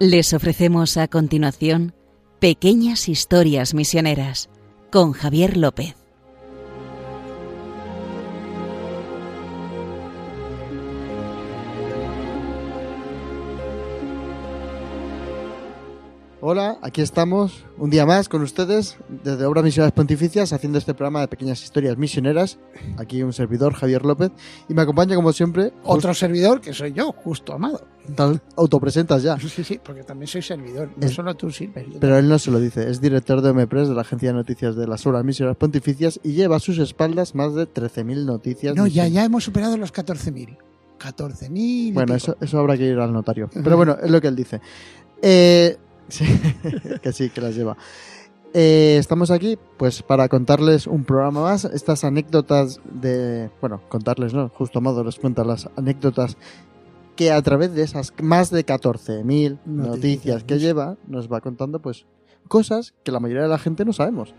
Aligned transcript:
Les 0.00 0.32
ofrecemos 0.32 0.96
a 0.96 1.08
continuación 1.08 1.92
Pequeñas 2.38 3.08
Historias 3.08 3.74
Misioneras 3.74 4.48
con 4.92 5.12
Javier 5.12 5.56
López. 5.56 5.97
Hola, 16.40 16.78
aquí 16.82 17.00
estamos 17.00 17.64
un 17.78 17.90
día 17.90 18.06
más 18.06 18.28
con 18.28 18.42
ustedes 18.42 18.96
desde 19.24 19.44
Obras 19.44 19.64
Misioneras 19.64 19.92
Pontificias 19.92 20.52
haciendo 20.52 20.78
este 20.78 20.94
programa 20.94 21.20
de 21.22 21.26
pequeñas 21.26 21.64
historias 21.64 21.98
misioneras. 21.98 22.60
Aquí 22.96 23.24
un 23.24 23.32
servidor, 23.32 23.74
Javier 23.74 24.04
López, 24.04 24.30
y 24.68 24.74
me 24.74 24.82
acompaña 24.82 25.16
como 25.16 25.32
siempre 25.32 25.72
Otro 25.82 26.14
servidor 26.14 26.60
que 26.60 26.72
soy 26.72 26.92
yo, 26.92 27.10
justo 27.10 27.54
amado. 27.54 27.84
Tal- 28.14 28.40
autopresentas 28.56 29.24
ya. 29.24 29.36
Sí, 29.40 29.64
sí, 29.64 29.80
porque 29.84 30.04
también 30.04 30.28
soy 30.28 30.42
servidor. 30.42 30.90
No 30.96 31.06
Es- 31.08 31.12
solo 31.14 31.34
tú 31.34 31.50
sirves. 31.50 31.86
Pero 32.00 32.16
él 32.16 32.28
no 32.28 32.38
se 32.38 32.52
lo 32.52 32.60
dice, 32.60 32.88
es 32.88 33.00
director 33.00 33.42
de 33.42 33.50
OMPRES 33.50 33.88
de 33.88 33.94
la 33.96 34.02
Agencia 34.02 34.28
de 34.28 34.34
Noticias 34.34 34.76
de 34.76 34.86
las 34.86 35.04
Obras 35.08 35.24
Misioneras 35.24 35.56
Pontificias 35.56 36.20
y 36.22 36.34
lleva 36.34 36.56
a 36.56 36.60
sus 36.60 36.78
espaldas 36.78 37.34
más 37.34 37.52
de 37.56 37.66
13.000 37.66 38.24
noticias. 38.24 38.76
No, 38.76 38.86
ya, 38.86 39.08
ya 39.08 39.24
hemos 39.24 39.42
superado 39.42 39.76
los 39.76 39.92
14.000. 39.92 40.56
14.000. 41.00 41.50
y 41.88 41.92
Bueno, 41.92 42.14
eso, 42.14 42.36
eso 42.40 42.60
habrá 42.60 42.76
que 42.76 42.84
ir 42.84 42.98
al 43.00 43.12
notario. 43.12 43.50
Pero 43.52 43.76
bueno, 43.76 43.96
es 44.00 44.08
lo 44.10 44.20
que 44.20 44.28
él 44.28 44.36
dice. 44.36 44.60
Eh, 45.20 45.76
sí, 46.08 46.24
que 47.02 47.12
sí, 47.12 47.30
que 47.30 47.40
las 47.40 47.54
lleva. 47.54 47.76
Eh, 48.54 48.96
estamos 48.98 49.30
aquí, 49.30 49.58
pues, 49.76 50.02
para 50.02 50.28
contarles 50.28 50.86
un 50.86 51.04
programa 51.04 51.42
más. 51.42 51.64
Estas 51.64 52.04
anécdotas 52.04 52.80
de. 52.90 53.50
Bueno, 53.60 53.82
contarles, 53.88 54.32
¿no? 54.32 54.48
Justo 54.48 54.80
modo 54.80 55.04
les 55.04 55.16
cuenta 55.16 55.44
las 55.44 55.68
anécdotas 55.76 56.36
que 57.14 57.32
a 57.32 57.42
través 57.42 57.74
de 57.74 57.82
esas 57.82 58.14
más 58.22 58.50
de 58.50 58.64
14.000 58.64 59.58
noticias, 59.66 59.66
Noticias, 59.66 60.44
que 60.44 60.58
lleva, 60.58 60.96
nos 61.08 61.30
va 61.30 61.40
contando, 61.40 61.82
pues, 61.82 62.06
cosas 62.46 62.94
que 63.02 63.12
la 63.12 63.20
mayoría 63.20 63.42
de 63.42 63.48
la 63.48 63.58
gente 63.58 63.84
no 63.84 63.92
sabemos. 63.92 64.34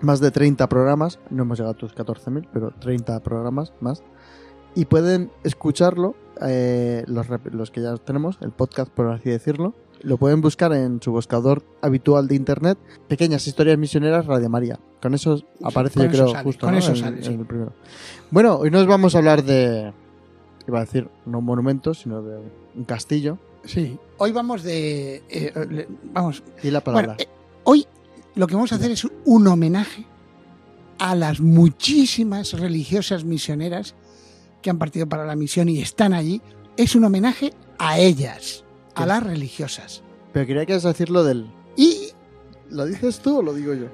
más 0.00 0.20
de 0.20 0.30
30 0.30 0.68
programas, 0.68 1.18
no 1.30 1.42
hemos 1.42 1.58
llegado 1.58 1.74
a 1.74 1.76
tus 1.76 1.92
14.000, 1.94 2.48
pero 2.52 2.72
30 2.80 3.20
programas 3.20 3.72
más. 3.80 4.02
Y 4.74 4.86
pueden 4.86 5.30
escucharlo, 5.44 6.14
eh, 6.42 7.04
los, 7.06 7.26
los 7.52 7.70
que 7.70 7.82
ya 7.82 7.94
tenemos, 7.96 8.38
el 8.40 8.52
podcast 8.52 8.90
por 8.90 9.08
así 9.08 9.28
decirlo, 9.28 9.74
lo 10.02 10.16
pueden 10.16 10.40
buscar 10.40 10.72
en 10.72 11.02
su 11.02 11.12
buscador 11.12 11.62
habitual 11.82 12.28
de 12.28 12.34
internet, 12.34 12.78
Pequeñas 13.08 13.46
Historias 13.46 13.78
Misioneras 13.78 14.26
Radio 14.26 14.48
María. 14.48 14.78
Con 15.02 15.14
eso 15.14 15.42
aparece 15.62 15.94
con 15.94 16.04
yo 16.04 16.10
eso 16.10 16.22
creo 16.22 16.32
sale, 16.32 16.44
justo 16.44 16.66
con 16.66 16.72
¿no? 16.72 16.78
eso 16.78 16.92
en, 16.92 16.96
sale, 16.96 17.16
en 17.18 17.24
sí. 17.24 17.32
el 17.32 17.46
primero. 17.46 17.72
Bueno, 18.30 18.56
hoy 18.56 18.70
nos 18.70 18.86
vamos 18.86 19.14
a 19.14 19.18
hablar 19.18 19.44
de, 19.44 19.92
iba 20.70 20.78
a 20.80 20.84
decir, 20.84 21.08
no 21.26 21.38
un 21.38 21.44
monumento, 21.44 21.92
sino 21.94 22.22
de 22.22 22.38
un 22.74 22.84
castillo. 22.84 23.38
Sí. 23.64 23.98
Hoy 24.18 24.32
vamos 24.32 24.62
de. 24.62 25.22
eh, 25.28 25.52
le- 25.70 25.88
vamos. 26.12 26.42
Y 26.62 26.70
la 26.70 26.82
palabra. 26.82 27.14
Bueno, 27.16 27.22
eh, 27.22 27.28
hoy 27.64 27.86
lo 28.34 28.46
que 28.46 28.54
vamos 28.54 28.72
a 28.72 28.76
hacer 28.76 28.90
es 28.90 29.06
un 29.24 29.46
homenaje 29.46 30.06
a 30.98 31.14
las 31.14 31.40
muchísimas 31.40 32.52
religiosas 32.52 33.24
misioneras 33.24 33.94
que 34.62 34.70
han 34.70 34.78
partido 34.78 35.06
para 35.08 35.24
la 35.26 35.36
misión 35.36 35.68
y 35.68 35.80
están 35.80 36.12
allí. 36.14 36.40
Es 36.76 36.94
un 36.94 37.04
homenaje 37.04 37.52
a 37.78 37.98
ellas, 37.98 38.64
a 38.94 39.02
¿Qué? 39.02 39.06
las 39.08 39.22
religiosas. 39.22 40.02
Pero 40.32 40.46
quería 40.46 40.64
que 40.66 40.74
es 40.76 40.82
decirlo 40.82 41.24
del... 41.24 41.50
Y 41.76 42.10
¿Lo 42.70 42.86
dices 42.86 43.18
tú 43.20 43.38
o 43.38 43.42
lo 43.42 43.52
digo 43.52 43.74
yo? 43.74 43.86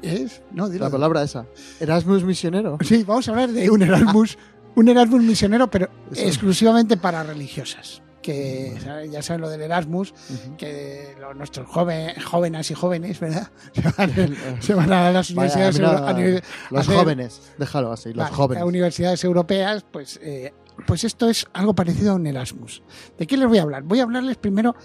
es. 0.00 0.40
No, 0.52 0.68
dilo. 0.70 0.86
La 0.86 0.90
palabra 0.90 1.22
esa. 1.22 1.44
Erasmus 1.78 2.24
misionero. 2.24 2.78
Sí, 2.82 3.04
vamos 3.06 3.28
a 3.28 3.32
hablar 3.32 3.50
de 3.50 3.68
un 3.68 3.82
Erasmus, 3.82 4.38
un 4.76 4.88
Erasmus 4.88 5.22
misionero, 5.22 5.70
pero 5.70 5.88
Eso. 6.10 6.22
exclusivamente 6.26 6.96
para 6.96 7.22
religiosas. 7.22 8.02
Que 8.22 8.78
¿sabes? 8.84 9.10
ya 9.10 9.20
saben 9.20 9.40
lo 9.40 9.48
del 9.48 9.62
Erasmus, 9.62 10.14
que 10.56 11.16
los, 11.20 11.34
nuestros 11.34 11.66
joven, 11.66 12.14
jóvenes 12.22 12.70
y 12.70 12.74
jóvenes, 12.74 13.18
¿verdad? 13.18 13.50
Se 13.74 13.82
van, 13.82 14.62
se 14.62 14.74
van 14.74 14.92
a 14.92 15.10
las 15.10 15.30
universidades, 15.30 15.74
mira, 15.80 15.92
euro- 15.92 16.06
a 16.06 16.12
nivel- 16.12 16.42
los 16.70 16.80
hacer- 16.88 16.96
jóvenes, 17.00 17.42
déjalo 17.58 17.90
así, 17.90 18.10
los 18.10 18.18
Vale, 18.18 18.36
jóvenes. 18.36 18.62
a 18.62 18.66
universidades 18.66 19.24
europeas, 19.24 19.84
pues, 19.90 20.20
eh, 20.22 20.54
pues 20.86 21.02
esto 21.02 21.28
es 21.28 21.48
algo 21.52 21.74
parecido 21.74 22.12
a 22.12 22.14
un 22.14 22.24
Erasmus. 22.28 22.84
¿De 23.18 23.26
qué 23.26 23.36
les 23.36 23.48
voy 23.48 23.58
a 23.58 23.62
hablar? 23.62 23.82
Voy 23.82 23.98
a 23.98 24.04
hablarles 24.04 24.36
primero, 24.36 24.76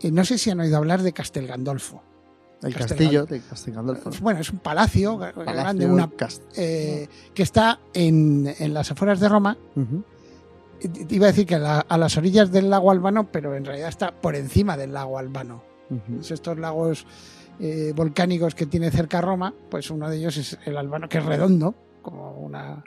eh, 0.00 0.12
no 0.12 0.24
sé 0.24 0.38
si 0.38 0.50
han 0.50 0.60
oído 0.60 0.76
hablar 0.76 1.02
de 1.02 1.12
Castel 1.12 1.48
Gandolfo. 1.48 2.04
El 2.62 2.74
castillo 2.74 3.24
de 3.26 3.40
Castel 3.40 3.74
Gandolfo. 3.74 4.10
Bueno, 4.20 4.40
es 4.40 4.50
un 4.50 4.58
palacio, 4.58 5.16
gra- 5.18 5.32
Palacio 5.32 5.52
grande, 5.62 5.86
una, 5.86 6.10
Cast- 6.10 6.42
eh, 6.56 7.08
que 7.32 7.42
está 7.42 7.80
en, 7.94 8.54
en 8.58 8.74
las 8.74 8.90
afueras 8.90 9.18
de 9.20 9.28
Roma. 9.28 9.56
Iba 11.10 11.26
a 11.26 11.28
decir 11.30 11.46
que 11.46 11.56
a, 11.56 11.58
la- 11.58 11.80
a 11.80 11.98
las 11.98 12.16
orillas 12.16 12.50
del 12.50 12.70
lago 12.70 12.90
Albano, 12.90 13.30
pero 13.30 13.54
en 13.54 13.64
realidad 13.64 13.88
está 13.90 14.12
por 14.12 14.34
encima 14.34 14.76
del 14.76 14.92
lago 14.94 15.18
Albano. 15.18 15.62
Es 16.20 16.30
estos 16.30 16.56
lagos 16.58 17.04
eh, 17.58 17.92
volcánicos 17.96 18.54
que 18.54 18.64
tiene 18.66 18.90
cerca 18.90 19.20
Roma, 19.20 19.52
pues 19.70 19.90
uno 19.90 20.08
de 20.08 20.16
ellos 20.18 20.36
es 20.36 20.56
el 20.64 20.76
Albano, 20.76 21.08
que 21.08 21.18
es 21.18 21.24
redondo, 21.24 21.74
como 22.00 22.32
una... 22.32 22.84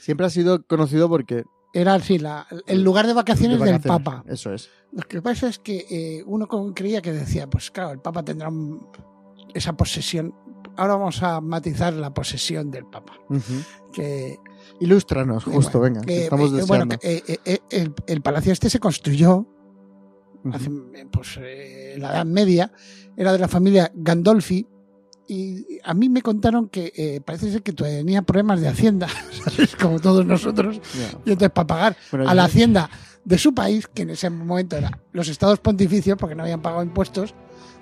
Siempre 0.00 0.26
ha 0.26 0.30
sido 0.30 0.62
conocido 0.64 1.08
porque... 1.08 1.44
Era 1.72 1.94
así, 1.94 2.18
la- 2.18 2.46
el 2.66 2.82
lugar 2.82 3.06
de 3.06 3.12
vacaciones, 3.14 3.58
de 3.58 3.64
vacaciones, 3.70 3.82
del 3.84 3.88
Papa. 4.04 4.24
Eso 4.28 4.52
es. 4.52 4.68
Lo 4.92 5.02
que 5.04 5.22
pasa 5.22 5.46
es 5.48 5.60
que 5.60 5.86
eh, 5.88 6.24
uno 6.26 6.48
creía 6.74 7.00
que 7.00 7.12
decía, 7.12 7.46
pues 7.46 7.70
claro, 7.70 7.92
el 7.92 8.00
Papa 8.00 8.24
tendrá 8.24 8.48
un- 8.48 8.88
esa 9.54 9.76
posesión. 9.76 10.34
Ahora 10.76 10.94
vamos 10.96 11.22
a 11.22 11.40
matizar 11.40 11.92
la 11.92 12.12
posesión 12.12 12.70
del 12.70 12.86
Papa. 12.86 13.14
Que, 13.92 14.38
Ilústranos, 14.80 15.44
justo, 15.44 15.78
bueno, 15.78 15.96
venga. 16.00 16.06
que, 16.06 16.24
estamos 16.24 16.52
eh, 16.52 16.64
bueno, 16.66 16.94
eh, 17.02 17.22
eh, 17.26 17.38
eh, 17.44 17.58
el, 17.70 17.94
el 18.06 18.20
palacio 18.22 18.52
este 18.52 18.70
se 18.70 18.78
construyó 18.78 19.46
hace, 20.52 20.70
pues, 21.10 21.36
en 21.38 22.00
la 22.00 22.10
Edad 22.12 22.24
Media, 22.26 22.72
era 23.16 23.32
de 23.32 23.38
la 23.38 23.48
familia 23.48 23.90
Gandolfi, 23.94 24.66
y 25.26 25.78
a 25.84 25.94
mí 25.94 26.08
me 26.08 26.22
contaron 26.22 26.68
que 26.68 26.92
eh, 26.96 27.20
parece 27.24 27.52
ser 27.52 27.62
que 27.62 27.72
tenía 27.72 28.22
problemas 28.22 28.60
de 28.60 28.68
hacienda, 28.68 29.06
¿sabes? 29.44 29.76
como 29.76 30.00
todos 30.00 30.24
nosotros, 30.26 30.80
Ya. 30.94 31.10
y 31.24 31.32
entonces 31.32 31.50
para 31.50 31.66
pagar 31.66 31.96
Bueno, 32.10 32.28
a 32.28 32.34
la 32.34 32.44
hacienda 32.44 32.90
de 33.24 33.38
su 33.38 33.54
país, 33.54 33.86
que 33.86 34.02
en 34.02 34.10
ese 34.10 34.30
momento 34.30 34.76
era 34.76 34.98
los 35.12 35.28
estados 35.28 35.58
pontificios, 35.60 36.16
porque 36.18 36.34
no 36.34 36.42
habían 36.42 36.62
pagado 36.62 36.82
impuestos, 36.82 37.34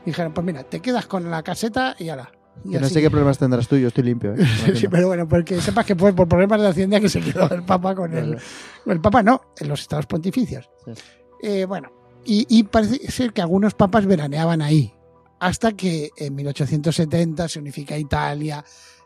dijeron, 0.05 0.33
pues 0.33 0.45
mira, 0.45 0.65
te 0.65 0.81
quedas 0.81 1.07
con 1.07 1.31
la 1.31 1.43
caseta 1.43 1.97
y 1.99 2.09
ala. 2.09 2.33
Y 2.65 2.73
Que 2.73 2.81
no 2.81 2.89
sé 2.89 3.01
qué 3.01 3.09
problemas 3.09 3.39
tendrás 3.39 3.69
tú, 3.69 3.77
yo 3.77 3.89
estoy 3.89 4.05
limpio. 4.05 4.35
¿eh? 4.35 4.45
Sí, 4.75 4.89
pero 4.89 5.07
bueno, 5.09 5.29
porque 5.29 5.61
sepas 5.61 5.87
que 5.87 5.95
fue 5.95 6.13
por 6.13 6.29
problemas 6.29 6.61
de 6.61 6.69
hacienda 6.69 6.99
que 7.01 7.09
se 7.09 7.21
quedó 7.21 7.49
el 7.51 7.63
Papa 7.63 7.95
con 7.95 8.13
el, 8.17 8.37
el 8.87 9.01
Papa 9.01 9.23
no, 9.23 9.43
en 9.59 9.69
los 9.69 9.81
estados 9.81 10.07
pontificios. 10.07 10.69
Sí. 10.85 10.93
Eh, 11.43 11.65
bueno, 11.67 11.93
y, 12.25 12.47
y 12.49 12.65
parece 12.65 13.11
ser 13.11 13.33
que 13.33 13.41
algunos 13.41 13.75
papas 13.75 14.07
veraneaban 14.07 14.61
ahí, 14.61 14.93
hasta 15.41 15.73
que 15.73 16.11
en 16.17 16.35
1870 16.35 17.49
se 17.49 17.59
unifica 17.59 17.97
Italia, 17.97 18.65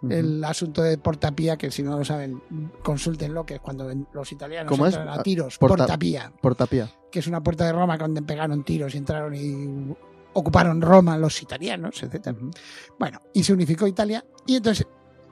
el 0.08 0.42
asunto 0.42 0.82
de 0.82 0.98
Portapía, 0.98 1.56
que 1.56 1.70
si 1.70 1.82
no 1.82 1.96
lo 1.96 2.04
saben, 2.04 2.42
consúltenlo, 2.82 3.46
que 3.46 3.54
es 3.54 3.60
cuando 3.60 3.88
los 4.12 4.32
italianos 4.32 4.68
¿Cómo 4.68 4.86
es? 4.86 4.94
entran 4.94 5.16
a 5.18 5.22
tiros, 5.22 5.58
Porta- 5.58 5.76
Portapía, 5.76 6.32
Portapía. 6.40 6.90
que 7.10 7.20
es 7.20 7.26
una 7.28 7.40
puerta 7.42 7.64
de 7.66 7.72
Roma 7.72 7.96
donde 7.96 8.20
pegaron 8.22 8.64
tiros 8.64 8.94
y 8.94 8.98
entraron 8.98 9.34
y 9.34 9.94
ocuparon 10.32 10.80
Roma 10.80 11.16
los 11.18 11.40
italianos. 11.42 12.02
Ujú. 12.02 12.50
Bueno, 12.98 13.20
y 13.32 13.44
se 13.44 13.52
unificó 13.52 13.86
Italia. 13.86 14.24
Y 14.46 14.56
entonces, 14.56 14.86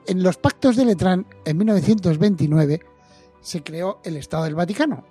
en 0.07 0.23
los 0.23 0.37
pactos 0.37 0.75
de 0.77 0.85
Letrán, 0.85 1.25
en 1.43 1.57
1929, 1.57 2.79
se 3.41 3.63
creó 3.63 3.99
el 4.05 4.15
Estado 4.17 4.43
del 4.45 4.55
Vaticano. 4.55 5.03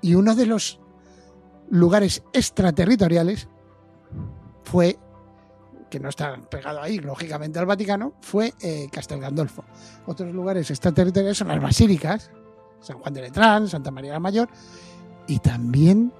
Y 0.00 0.14
uno 0.14 0.34
de 0.34 0.46
los 0.46 0.80
lugares 1.70 2.22
extraterritoriales 2.32 3.48
fue, 4.64 4.98
que 5.90 6.00
no 6.00 6.08
está 6.08 6.36
pegado 6.50 6.80
ahí, 6.80 6.98
lógicamente, 6.98 7.58
al 7.58 7.66
Vaticano, 7.66 8.14
fue 8.20 8.54
eh, 8.60 8.88
Castel 8.90 9.20
Gandolfo. 9.20 9.64
Otros 10.06 10.32
lugares 10.32 10.70
extraterritoriales 10.70 11.36
son 11.38 11.48
las 11.48 11.60
basílicas, 11.60 12.30
San 12.80 12.98
Juan 12.98 13.14
de 13.14 13.22
Letrán, 13.22 13.68
Santa 13.68 13.90
María 13.90 14.12
la 14.12 14.20
Mayor, 14.20 14.48
y 15.26 15.38
también 15.38 16.12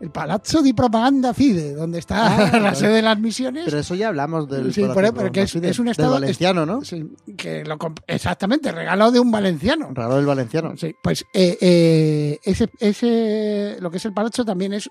el 0.00 0.10
Palazzo 0.10 0.62
di 0.62 0.72
Propaganda 0.72 1.32
Fide, 1.32 1.74
donde 1.74 2.00
está 2.00 2.26
Ah, 2.54 2.58
la 2.58 2.74
sede 2.74 2.94
de 2.94 3.02
las 3.02 3.16
misiones. 3.20 3.66
Pero 3.66 3.78
eso 3.78 3.94
ya 3.94 4.08
hablamos 4.08 4.48
del. 4.48 4.74
Sí, 4.74 4.82
por- 4.84 5.14
porque 5.14 5.42
es- 5.42 5.54
es 5.54 5.78
un 5.78 5.84
del 5.84 5.92
estado- 5.92 6.14
valenciano, 6.14 6.66
¿no? 6.66 6.82
Sí, 6.82 7.08
que 7.36 7.62
lo 7.64 7.76
exactamente, 8.08 8.72
regalo 8.72 9.12
de 9.12 9.20
un 9.20 9.30
valenciano. 9.30 9.90
Raro 9.94 10.18
el 10.18 10.26
valenciano. 10.26 10.76
Sí, 10.76 10.92
pues 11.00 11.24
eh, 11.32 11.56
eh, 11.60 12.40
ese, 12.42 12.68
ese, 12.80 13.76
lo 13.78 13.92
que 13.92 13.98
es 13.98 14.04
el 14.04 14.12
palazzo 14.12 14.44
también 14.44 14.72
es, 14.72 14.90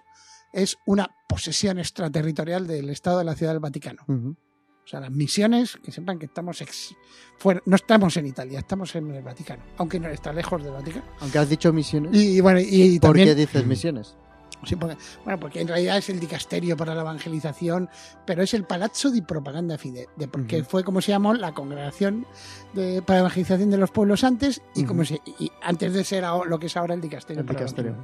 es 0.53 0.77
una 0.85 1.09
posesión 1.27 1.79
extraterritorial 1.79 2.67
del 2.67 2.89
Estado 2.89 3.19
de 3.19 3.25
la 3.25 3.35
Ciudad 3.35 3.53
del 3.53 3.59
Vaticano. 3.59 4.03
O 4.07 4.87
sea, 4.87 4.99
las 4.99 5.11
misiones, 5.11 5.77
que 5.83 5.91
sepan 5.91 6.17
que 6.19 6.25
estamos 6.25 6.59
ex- 6.61 6.95
fuera, 7.37 7.61
no 7.65 7.75
estamos 7.75 8.17
en 8.17 8.25
Italia, 8.25 8.59
estamos 8.59 8.95
en 8.95 9.11
el 9.13 9.23
Vaticano, 9.23 9.63
aunque 9.77 9.99
no 9.99 10.09
está 10.09 10.33
lejos 10.33 10.63
del 10.63 10.73
Vaticano. 10.73 11.05
Aunque 11.19 11.37
has 11.37 11.47
dicho 11.49 11.71
misiones. 11.71 12.11
Y, 12.13 12.37
y 12.37 12.39
bueno, 12.41 12.59
y, 12.59 12.63
y 12.65 12.99
¿Por 12.99 13.09
también 13.09 13.27
qué 13.29 13.35
dices 13.35 13.65
misiones? 13.65 14.17
Sí, 14.63 14.75
porque, 14.75 14.95
bueno, 15.23 15.39
porque 15.39 15.61
en 15.61 15.67
realidad 15.67 15.97
es 15.97 16.09
el 16.11 16.19
dicasterio 16.19 16.77
para 16.77 16.93
la 16.93 17.01
evangelización, 17.01 17.89
pero 18.27 18.43
es 18.43 18.53
el 18.53 18.63
Palazzo 18.65 19.09
di 19.09 19.21
Propaganda 19.21 19.75
Fide, 19.77 20.07
de, 20.17 20.27
porque 20.27 20.61
Ujú. 20.61 20.69
fue 20.69 20.83
como 20.83 21.01
se 21.01 21.11
llamó 21.11 21.33
la 21.33 21.53
congregación 21.53 22.27
de, 22.73 23.01
para 23.01 23.19
la 23.19 23.25
evangelización 23.25 23.71
de 23.71 23.77
los 23.77 23.89
pueblos 23.89 24.23
antes 24.23 24.61
y 24.75 24.83
como 24.83 25.03
se, 25.03 25.19
y 25.39 25.51
antes 25.63 25.93
de 25.93 26.03
ser 26.03 26.23
lo 26.45 26.59
que 26.59 26.67
es 26.67 26.77
ahora 26.77 26.93
el 26.93 27.01
dicasterio. 27.01 27.41
El 27.41 27.47
dicasterio. 27.47 27.95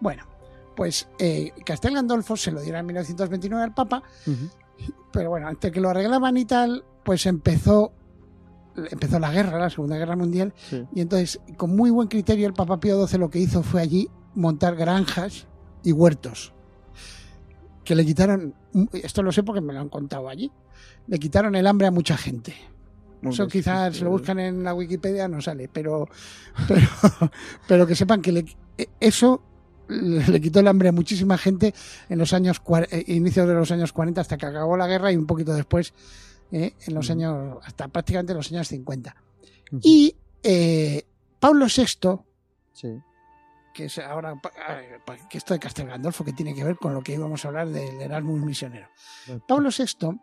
Bueno, 0.00 0.24
pues 0.76 1.08
eh, 1.18 1.52
Castel 1.64 1.94
Gandolfo 1.94 2.36
se 2.36 2.52
lo 2.52 2.60
dieron 2.60 2.80
en 2.80 2.86
1929 2.86 3.64
al 3.64 3.74
Papa, 3.74 4.02
pero 5.12 5.30
bueno, 5.30 5.48
antes 5.48 5.72
que 5.72 5.80
lo 5.80 5.90
arreglaban 5.90 6.36
y 6.36 6.44
tal, 6.44 6.84
pues 7.04 7.26
empezó 7.26 7.92
empezó 8.90 9.18
la 9.18 9.32
guerra, 9.32 9.58
la 9.58 9.70
Segunda 9.70 9.96
Guerra 9.96 10.16
Mundial, 10.16 10.52
Sí. 10.68 10.84
y 10.94 11.00
entonces, 11.00 11.40
con 11.56 11.74
muy 11.74 11.88
buen 11.88 12.08
criterio, 12.08 12.46
el 12.46 12.52
Papa 12.52 12.78
Pío 12.78 13.06
XII 13.06 13.18
lo 13.18 13.30
que 13.30 13.38
hizo 13.38 13.62
fue 13.62 13.80
allí 13.80 14.10
montar 14.34 14.76
granjas 14.76 15.46
y 15.82 15.92
huertos. 15.92 16.52
Que 17.84 17.94
le 17.94 18.04
quitaron, 18.04 18.54
esto 18.92 19.22
lo 19.22 19.32
sé 19.32 19.42
porque 19.44 19.62
me 19.62 19.72
lo 19.72 19.80
han 19.80 19.88
contado 19.88 20.28
allí, 20.28 20.52
le 21.06 21.18
quitaron 21.18 21.54
el 21.54 21.66
hambre 21.66 21.86
a 21.86 21.90
mucha 21.90 22.18
gente. 22.18 22.54
Eso 23.22 23.48
quizás 23.48 23.96
si 23.96 24.04
lo 24.04 24.10
buscan 24.10 24.38
en 24.38 24.62
la 24.62 24.74
Wikipedia 24.74 25.26
no 25.26 25.40
sale, 25.40 25.68
pero, 25.72 26.06
pero, 26.68 26.86
pero 27.66 27.86
que 27.86 27.94
sepan 27.96 28.20
que 28.20 28.32
le- 28.32 28.56
eso 29.00 29.40
le 29.88 30.40
quitó 30.40 30.60
el 30.60 30.68
hambre 30.68 30.88
a 30.88 30.92
muchísima 30.92 31.38
gente 31.38 31.74
en 32.08 32.18
los 32.18 32.32
años, 32.32 32.60
eh, 32.90 33.04
inicios 33.08 33.46
de 33.48 33.54
los 33.54 33.70
años 33.70 33.92
40 33.92 34.20
hasta 34.20 34.36
que 34.36 34.46
acabó 34.46 34.76
la 34.76 34.86
guerra 34.86 35.12
y 35.12 35.16
un 35.16 35.26
poquito 35.26 35.54
después, 35.54 35.92
eh, 36.52 36.74
en 36.86 36.94
los 36.94 37.06
Ujú. 37.06 37.12
años, 37.18 37.58
hasta 37.64 37.88
prácticamente 37.88 38.34
los 38.34 38.50
años 38.52 38.68
50. 38.68 39.16
Ujú. 39.72 39.80
Y 39.82 40.16
eh, 40.42 41.02
Pablo 41.40 41.66
VI, 41.66 42.20
Sí. 42.72 42.88
que 43.74 43.86
es 43.86 43.98
ahora 43.98 44.34
pa- 44.40 44.48
a- 44.50 45.04
pa- 45.04 45.28
que 45.28 45.38
esto 45.38 45.54
de 45.54 45.60
Castel 45.60 45.86
Gandolfo, 45.88 46.24
que 46.24 46.32
tiene 46.32 46.54
que 46.54 46.64
ver 46.64 46.76
con 46.76 46.94
lo 46.94 47.02
que 47.02 47.14
íbamos 47.14 47.44
a 47.44 47.48
hablar 47.48 47.68
del 47.68 48.00
Erasmus 48.00 48.40
misionero. 48.40 48.88
Pablo 49.48 49.70
VI 49.76 50.18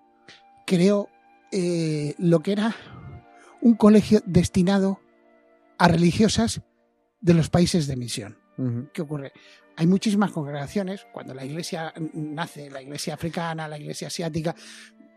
creó 0.65 1.07
eh, 1.51 2.15
lo 2.17 2.39
que 2.39 2.53
era 2.53 2.75
un 3.61 3.75
colegio 3.75 4.21
destinado 4.25 4.99
a 5.77 5.87
religiosas 5.87 6.61
de 7.21 7.33
los 7.35 7.49
países 7.49 7.85
de 7.85 7.95
misión. 7.95 8.37
¿Qué 8.93 9.01
ocurre? 9.01 9.31
Hay 9.75 9.87
muchísimas 9.87 10.31
congregaciones, 10.31 11.05
cuando 11.11 11.33
la 11.33 11.43
iglesia 11.45 11.93
nace, 12.13 12.69
la 12.69 12.81
iglesia 12.81 13.15
africana, 13.15 13.67
la 13.67 13.77
iglesia 13.79 14.07
asiática, 14.07 14.55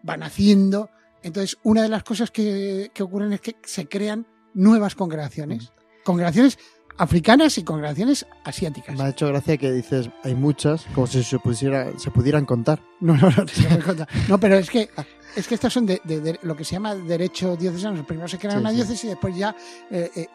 va 0.09 0.17
naciendo. 0.17 0.89
Entonces, 1.23 1.59
una 1.63 1.83
de 1.83 1.89
las 1.89 2.03
cosas 2.05 2.31
que, 2.31 2.91
que 2.95 3.03
ocurren 3.03 3.33
es 3.35 3.41
que 3.41 3.57
se 3.65 3.87
crean 3.89 4.27
nuevas 4.55 4.95
congregaciones. 4.95 5.73
Congregaciones 6.05 6.59
africanas 6.99 7.59
y 7.59 7.65
congregaciones 7.65 8.27
asiáticas. 8.45 8.97
Me 8.97 9.05
ha 9.05 9.09
hecho 9.11 9.27
gracia 9.29 9.59
que 9.59 9.71
dices, 9.71 10.09
hay 10.25 10.35
muchas, 10.35 10.87
como 10.95 11.07
si 11.07 11.23
se, 11.23 11.39
pusiera, 11.39 11.91
se 11.99 12.11
pudieran 12.11 12.47
contar. 12.47 12.81
No, 13.01 13.15
no, 13.17 13.29
no, 13.29 13.45
contar. 13.85 14.09
No, 14.29 14.41
pero 14.41 14.57
es 14.57 14.71
que 14.71 14.89
es 15.37 15.47
que 15.47 15.55
estas 15.55 15.71
son 15.75 15.85
de, 15.85 16.01
de- 16.05 16.21
de 16.23 16.39
lo 16.43 16.57
que 16.57 16.65
se 16.65 16.73
llama 16.73 16.95
derecho 16.95 17.57
diocesano. 17.57 18.07
Primero 18.07 18.27
se 18.29 18.39
crea 18.39 18.53
Sí, 18.53 18.59
una 18.59 18.71
sí. 18.71 18.77
diócesis 18.77 19.05
y 19.05 19.09
después 19.09 19.37
ya 19.37 19.55
eh, 19.91 20.11
eh, 20.17 20.29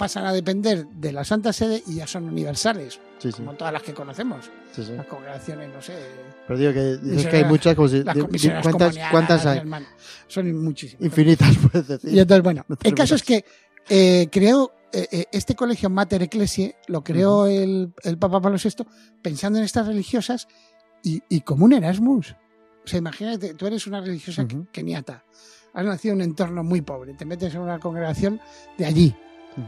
pasan 0.00 0.24
a 0.26 0.32
depender 0.32 0.86
de 0.86 1.12
la 1.12 1.24
Santa 1.24 1.52
Sede 1.52 1.82
y 1.86 1.96
ya 1.96 2.06
son 2.06 2.24
universales, 2.24 2.98
Sí, 3.18 3.30
sí. 3.30 3.36
como 3.36 3.52
todas 3.54 3.72
las 3.72 3.82
que 3.82 3.92
conocemos. 3.94 4.50
sí. 4.72 4.82
Las 4.96 5.06
congregaciones, 5.06 5.68
no 5.72 5.82
sé, 5.82 5.94
Pero 6.48 6.58
digo 6.58 6.72
que 6.72 6.98
Misioneras- 7.02 7.30
que 7.30 7.36
hay 7.36 7.44
muchas, 7.44 7.74
como 7.74 7.88
si. 7.88 8.02
las 8.02 8.16
¿Cuántas, 9.12 9.46
hay? 9.46 9.58
hermanas, 9.58 9.88
son 10.26 10.52
muchísimas. 10.64 11.04
Infinitas, 11.04 11.54
puedes 11.70 11.86
decir. 11.86 12.12
Y 12.12 12.18
entonces, 12.18 12.42
bueno, 12.42 12.64
No 12.66 12.76
el 12.82 12.94
caso 12.94 13.14
es 13.14 13.22
que 13.22 13.44
eh, 13.88 14.28
creó 14.32 14.72
eh, 14.92 15.06
eh, 15.12 15.24
este 15.32 15.54
colegio 15.54 15.90
Mater 15.90 16.22
Ecclesiae, 16.22 16.74
lo 16.88 17.04
creó 17.04 17.46
el, 17.46 17.92
el 18.02 18.18
Papa 18.18 18.40
Pablo 18.40 18.58
VI 18.62 18.84
pensando 19.22 19.58
en 19.58 19.64
estas 19.64 19.86
religiosas 19.86 20.48
y, 21.02 21.22
y 21.28 21.42
como 21.42 21.64
un 21.66 21.74
Erasmus. 21.74 22.34
O 22.84 22.88
sea, 22.88 22.98
imagínate, 22.98 23.54
tú 23.54 23.66
eres 23.66 23.86
una 23.86 24.00
religiosa 24.00 24.46
keniata, 24.72 25.24
has 25.74 25.84
nacido 25.84 26.14
en 26.14 26.20
un 26.20 26.24
entorno 26.24 26.64
muy 26.64 26.80
pobre, 26.80 27.14
te 27.14 27.24
metes 27.26 27.54
en 27.54 27.60
una 27.60 27.78
congregación 27.78 28.40
de 28.78 28.86
allí, 28.86 29.14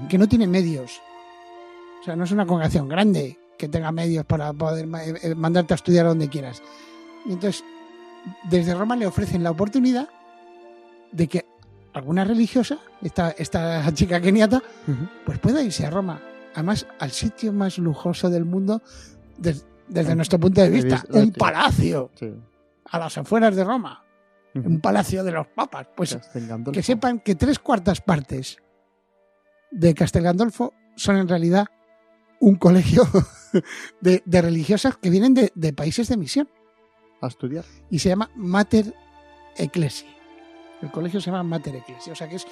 Que 0.08 0.18
no 0.18 0.28
tiene 0.28 0.46
medios. 0.46 1.00
O 2.00 2.04
sea, 2.04 2.16
no 2.16 2.24
es 2.24 2.30
una 2.32 2.46
congregación 2.46 2.88
grande 2.88 3.38
que 3.58 3.68
tenga 3.68 3.92
medios 3.92 4.24
para 4.24 4.52
poder 4.52 4.86
eh, 4.86 5.14
eh, 5.22 5.34
mandarte 5.34 5.74
a 5.74 5.76
estudiar 5.76 6.06
donde 6.06 6.28
quieras. 6.28 6.62
Y 7.26 7.32
entonces, 7.32 7.64
desde 8.50 8.74
Roma 8.74 8.96
le 8.96 9.06
ofrecen 9.06 9.42
la 9.42 9.50
oportunidad 9.50 10.08
de 11.12 11.28
que 11.28 11.44
alguna 11.92 12.24
religiosa, 12.24 12.78
esta, 13.02 13.30
esta 13.32 13.90
chica 13.94 14.20
keniata, 14.20 14.62
Ujú. 14.88 15.08
pues 15.26 15.38
pueda 15.38 15.62
irse 15.62 15.86
a 15.86 15.90
Roma. 15.90 16.20
Además, 16.54 16.86
al 16.98 17.10
sitio 17.12 17.52
más 17.52 17.78
lujoso 17.78 18.28
del 18.30 18.44
mundo 18.44 18.82
des- 19.38 19.64
desde 19.88 20.14
nuestro 20.14 20.38
punto 20.40 20.60
de 20.60 20.70
vista. 20.70 21.04
Un 21.10 21.32
palacio 21.32 22.10
Sí. 22.14 22.32
a 22.90 22.98
las 22.98 23.16
afueras 23.18 23.54
de 23.56 23.64
Roma. 23.64 24.02
Un 24.54 24.80
palacio 24.80 25.22
de 25.24 25.32
los 25.32 25.46
papas. 25.46 25.86
Pues 25.94 26.18
que 26.72 26.82
sepan 26.82 27.20
que 27.20 27.34
tres 27.36 27.58
cuartas 27.58 28.00
partes 28.00 28.56
de 29.72 29.94
Castel 29.94 30.22
Gandolfo 30.22 30.72
son 30.96 31.16
en 31.16 31.28
realidad 31.28 31.66
un 32.40 32.56
colegio 32.56 33.04
de, 34.00 34.22
de 34.24 34.42
religiosas 34.42 34.96
que 34.96 35.10
vienen 35.10 35.34
de, 35.34 35.52
de 35.54 35.72
países 35.72 36.08
de 36.08 36.16
misión 36.16 36.48
A 37.20 37.26
estudiar. 37.28 37.64
y 37.90 37.98
se 37.98 38.08
llama 38.10 38.30
Mater 38.36 38.94
Ecclesi. 39.56 40.06
El 40.80 40.90
colegio 40.90 41.20
se 41.20 41.26
llama 41.30 41.42
Mater 41.44 41.76
Ecclesi, 41.76 42.10
o 42.10 42.14
sea 42.14 42.28
que 42.28 42.36
es 42.36 42.46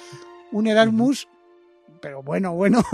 un 0.51 0.67
Erasmus, 0.67 1.27
pero 2.01 2.23
bueno, 2.23 2.53
bueno. 2.53 2.81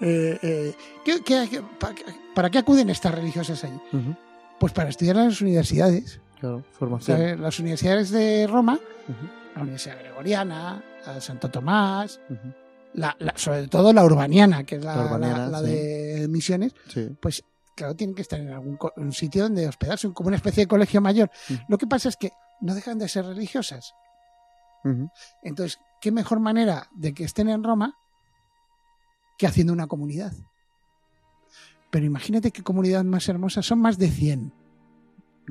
Eh, 0.00 0.38
eh, 0.42 0.74
¿qué- 1.04 1.22
qué- 1.24 1.48
qué- 1.50 1.62
pa- 1.80 1.92
¿Para 2.34 2.50
qué 2.50 2.58
acuden 2.58 2.88
estas 2.90 3.12
religiosas 3.14 3.64
allí? 3.64 3.80
Pues 4.60 4.72
para 4.72 4.90
estudiar 4.90 5.16
en 5.16 5.24
las 5.26 5.40
universidades. 5.40 6.20
Claro, 6.38 6.62
formación. 6.70 7.42
Las 7.42 7.58
universidades 7.58 8.10
de 8.10 8.46
Roma, 8.46 8.78
la 9.56 9.62
Universidad 9.62 9.98
Gregoriana, 9.98 10.80
la 11.04 11.14
de 11.14 11.20
Santo 11.20 11.50
Tomás. 11.50 12.20
La- 12.94 13.16
la- 13.18 13.34
sobre 13.36 13.68
todo 13.68 13.92
la 13.92 14.04
urbaniana, 14.04 14.64
que 14.64 14.76
es 14.76 14.84
la, 14.84 14.96
La 14.96 15.04
urbaniana, 15.04 15.38
la- 15.48 15.60
la 15.60 15.68
sí. 15.68 15.74
de 15.74 16.26
misiones, 16.28 16.74
Sí. 16.88 17.08
pues 17.20 17.44
claro, 17.76 17.94
tienen 17.94 18.14
que 18.16 18.22
estar 18.22 18.40
en 18.40 18.50
algún 18.50 18.76
un 18.96 19.12
sitio 19.12 19.44
donde 19.44 19.68
hospedarse, 19.68 20.12
como 20.12 20.28
una 20.28 20.36
especie 20.36 20.64
de 20.64 20.68
colegio 20.68 21.00
mayor. 21.00 21.30
Ujú. 21.48 21.60
Lo 21.68 21.78
que 21.78 21.86
pasa 21.86 22.08
es 22.08 22.16
que 22.16 22.32
no 22.60 22.74
dejan 22.74 22.98
de 22.98 23.08
ser 23.08 23.24
religiosas. 23.24 23.92
Entonces, 25.42 25.78
¿qué 26.00 26.10
mejor 26.10 26.40
manera 26.40 26.88
de 26.94 27.12
que 27.12 27.24
estén 27.24 27.48
en 27.50 27.62
Roma 27.62 27.94
que 29.36 29.46
haciendo 29.46 29.72
una 29.72 29.86
comunidad? 29.86 30.32
Pero 31.90 32.06
imagínate 32.06 32.50
qué 32.52 32.62
comunidad 32.62 33.04
más 33.04 33.28
hermosa, 33.28 33.62
son 33.62 33.80
más 33.80 33.98
de 33.98 34.08
100. 34.10 34.52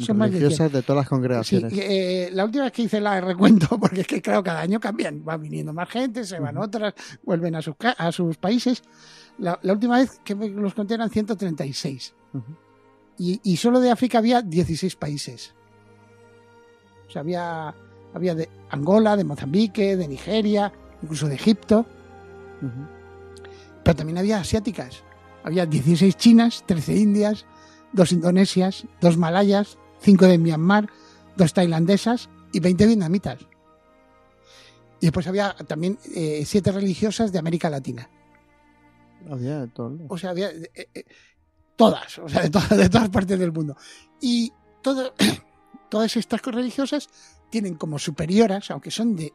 Son 0.06 0.18
más 0.18 0.32
de 0.32 0.38
100. 0.38 0.44
Religiosas 0.50 0.72
de 0.72 0.82
todas 0.82 0.98
las 0.98 1.06
Sí, 1.06 1.10
congregaciones. 1.10 1.74
eh, 1.76 2.30
la 2.34 2.46
última 2.46 2.64
vez 2.66 2.74
que 2.74 2.84
hice 2.84 3.00
la 3.02 3.20
recuento, 3.22 3.68
porque 3.80 4.02
es 4.02 4.08
que 4.08 4.22
claro, 4.22 4.44
cada 4.44 4.62
año 4.62 4.80
cambian, 4.80 5.24
va 5.28 5.38
viniendo 5.38 5.74
más 5.74 5.90
gente, 5.90 6.24
se 6.26 6.40
van 6.40 6.58
otras, 6.58 6.94
vuelven 7.24 7.56
a 7.56 7.62
sus, 7.62 7.76
a 7.98 8.12
sus 8.12 8.38
países. 8.38 8.84
La, 9.40 9.60
la 9.62 9.74
última 9.74 9.98
vez 9.98 10.20
que 10.24 10.36
los 10.36 10.74
conté 10.74 10.94
eran 10.96 11.10
136. 11.10 12.14
Ujú. 12.34 12.44
Y, 13.20 13.40
y 13.44 13.58
solo 13.58 13.80
de 13.80 13.90
África 13.92 14.18
había 14.20 14.42
16 14.42 14.96
países. 14.96 15.54
O 17.08 17.12
sea, 17.12 17.22
había, 17.22 17.74
había 18.14 18.36
de 18.36 18.50
Angola, 18.70 19.16
de 19.16 19.24
Mozambique, 19.24 19.96
de 19.96 20.08
Nigeria, 20.08 20.72
incluso 21.02 21.28
de 21.28 21.36
Egipto, 21.36 21.86
pero 23.84 23.96
también 23.96 24.18
había 24.18 24.40
asiáticas. 24.40 25.04
Había 25.44 25.66
16 25.66 26.16
chinas, 26.18 26.64
13 26.66 26.96
indias, 26.98 27.46
dos 27.94 28.12
indonesias, 28.12 28.86
dos 29.00 29.18
malayas, 29.18 29.78
5 30.02 30.26
de 30.26 30.38
Myanmar, 30.38 30.90
dos 31.36 31.54
tailandesas 31.54 32.30
y 32.52 32.60
20 32.60 32.86
vietnamitas. 32.86 33.40
Y 35.00 35.06
después 35.08 35.28
había 35.28 35.54
también 35.68 35.98
7 36.02 36.72
religiosas 36.72 37.32
de 37.32 37.40
América 37.40 37.70
Latina. 37.70 38.10
Había 39.30 39.60
de 39.62 39.68
todo. 39.68 39.98
O 40.10 40.18
sea, 40.18 40.32
había 40.32 40.50
eh, 40.52 40.70
eh, 40.94 41.04
todas, 41.76 42.18
o 42.20 42.30
sea, 42.30 42.42
de, 42.44 42.50
todas 42.50 42.70
de 42.78 42.90
todas 42.90 43.10
partes 43.10 43.38
del 43.38 43.52
mundo. 43.52 43.76
Y 44.22 44.52
todo- 44.82 45.14
todas 45.90 46.16
estas 46.18 46.42
religiosas 46.44 47.10
tienen 47.50 47.76
como 47.76 48.00
superioras, 48.00 48.72
aunque 48.72 48.90
son 48.92 49.16
de, 49.16 49.34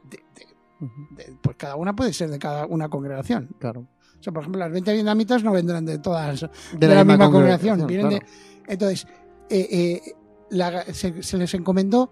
pues 1.40 1.56
cada 1.56 1.76
una 1.76 1.94
puede 1.94 2.12
ser 2.12 2.30
de 2.30 2.38
cada 2.38 2.66
una 2.66 2.88
congregación. 2.88 3.48
Claro. 3.58 3.86
O 4.18 4.22
sea, 4.22 4.32
por 4.32 4.42
ejemplo, 4.42 4.60
las 4.60 4.70
20 4.72 4.92
vietnamitas 4.92 5.42
no 5.42 5.52
vendrán 5.52 5.84
de 5.84 5.98
todas 5.98 6.40
De, 6.40 6.86
de 6.88 6.94
la, 6.94 7.04
misma 7.04 7.30
congregación. 7.30 7.86
vienen 7.86 8.08
de- 8.08 8.18
claro. 8.20 8.32
entonces, 8.68 9.06
eh, 9.50 9.68
eh, 9.70 10.12
la- 10.52 10.84
se, 10.92 11.22
se 11.22 11.36
les 11.38 11.52
encomendó 11.54 12.10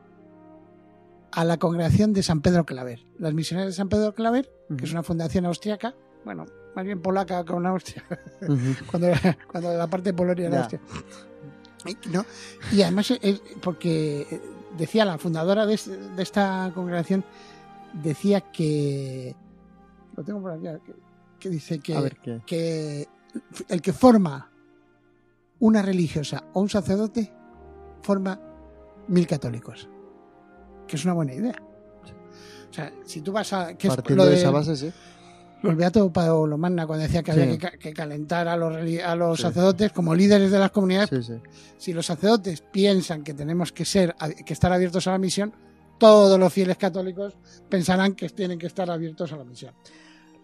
a 1.32 1.44
la 1.44 1.58
congregación 1.58 2.12
de 2.12 2.22
San 2.22 2.40
Pedro 2.40 2.66
Claver. 2.66 3.06
Las 3.18 3.34
misioneras 3.34 3.72
de 3.72 3.76
San 3.76 3.88
Pedro 3.88 4.14
Claver, 4.14 4.50
que 4.76 4.84
es 4.84 4.92
una 4.92 5.02
fundación 5.04 5.46
austriaca, 5.46 5.94
bueno, 6.24 6.44
más 6.74 6.84
bien 6.84 7.00
polaca 7.00 7.44
con 7.44 7.64
Austria, 7.66 8.04
cuando, 8.90 9.08
cuando 9.50 9.72
la 9.76 9.86
parte 9.86 10.10
de 10.10 10.14
Polonia 10.14 10.46
era 10.48 10.56
Ya. 10.56 10.60
Austria. 10.62 10.80
Y, 11.86 12.08
¿no? 12.10 12.26
y 12.72 12.82
además, 12.82 13.10
es 13.22 13.40
porque 13.62 14.40
decía 14.76 15.04
la 15.04 15.16
fundadora 15.18 15.64
de, 15.66 15.78
de 16.16 16.22
esta 16.22 16.70
congregación, 16.74 17.24
decía 18.02 18.40
que, 18.40 19.34
lo 20.16 20.22
tengo 20.24 20.42
por 20.42 20.52
aquí, 20.52 20.64
que, 20.84 20.94
que 21.38 21.48
dice 21.48 21.80
ver 21.88 22.16
que 22.44 23.08
el 23.68 23.80
que 23.80 23.92
forma 23.92 24.50
una 25.60 25.80
religiosa 25.82 26.44
o 26.52 26.60
un 26.60 26.68
sacerdote 26.68 27.32
forma 28.02 28.40
mil 29.08 29.26
católicos, 29.26 29.88
que 30.86 30.96
es 30.96 31.04
una 31.04 31.14
buena 31.14 31.34
idea. 31.34 31.60
O 32.70 32.72
sea, 32.72 32.92
si 33.04 33.20
tú 33.20 33.32
vas 33.32 33.52
a... 33.52 33.74
Que 33.76 33.88
es 33.88 33.94
Partiendo 33.96 34.22
lo 34.24 34.30
de 34.30 34.36
de- 34.36 34.40
esa 34.42 34.50
base, 34.50 34.76
sí. 34.76 34.92
Los 35.62 35.76
Beato 35.76 36.10
Pablo 36.12 36.56
Magna 36.56 36.86
cuando 36.86 37.02
decía 37.02 37.22
que 37.22 37.32
Sí. 37.32 37.40
había 37.40 37.52
que, 37.52 37.58
ca- 37.58 37.76
que 37.78 37.92
calentar 37.92 38.48
a 38.48 38.56
los, 38.56 38.72
reli- 38.72 39.02
a 39.02 39.14
los 39.16 39.36
Sí. 39.38 39.42
sacerdotes 39.42 39.92
como 39.92 40.14
líderes 40.14 40.50
de 40.50 40.58
las 40.58 40.70
comunidades, 40.70 41.26
Sí, 41.26 41.34
si 41.76 41.92
los 41.92 42.06
sacerdotes 42.06 42.62
piensan 42.62 43.22
que 43.24 43.34
tenemos 43.34 43.72
que 43.72 43.84
ser 43.84 44.14
que 44.46 44.52
estar 44.54 44.72
abiertos 44.72 45.06
a 45.06 45.10
la 45.12 45.18
misión, 45.18 45.52
todos 45.98 46.38
los 46.38 46.50
fieles 46.52 46.78
católicos 46.78 47.36
pensarán 47.68 48.14
que 48.14 48.28
tienen 48.30 48.58
que 48.58 48.68
estar 48.68 48.90
abiertos 48.90 49.32
a 49.32 49.36
la 49.36 49.44
misión. 49.44 49.74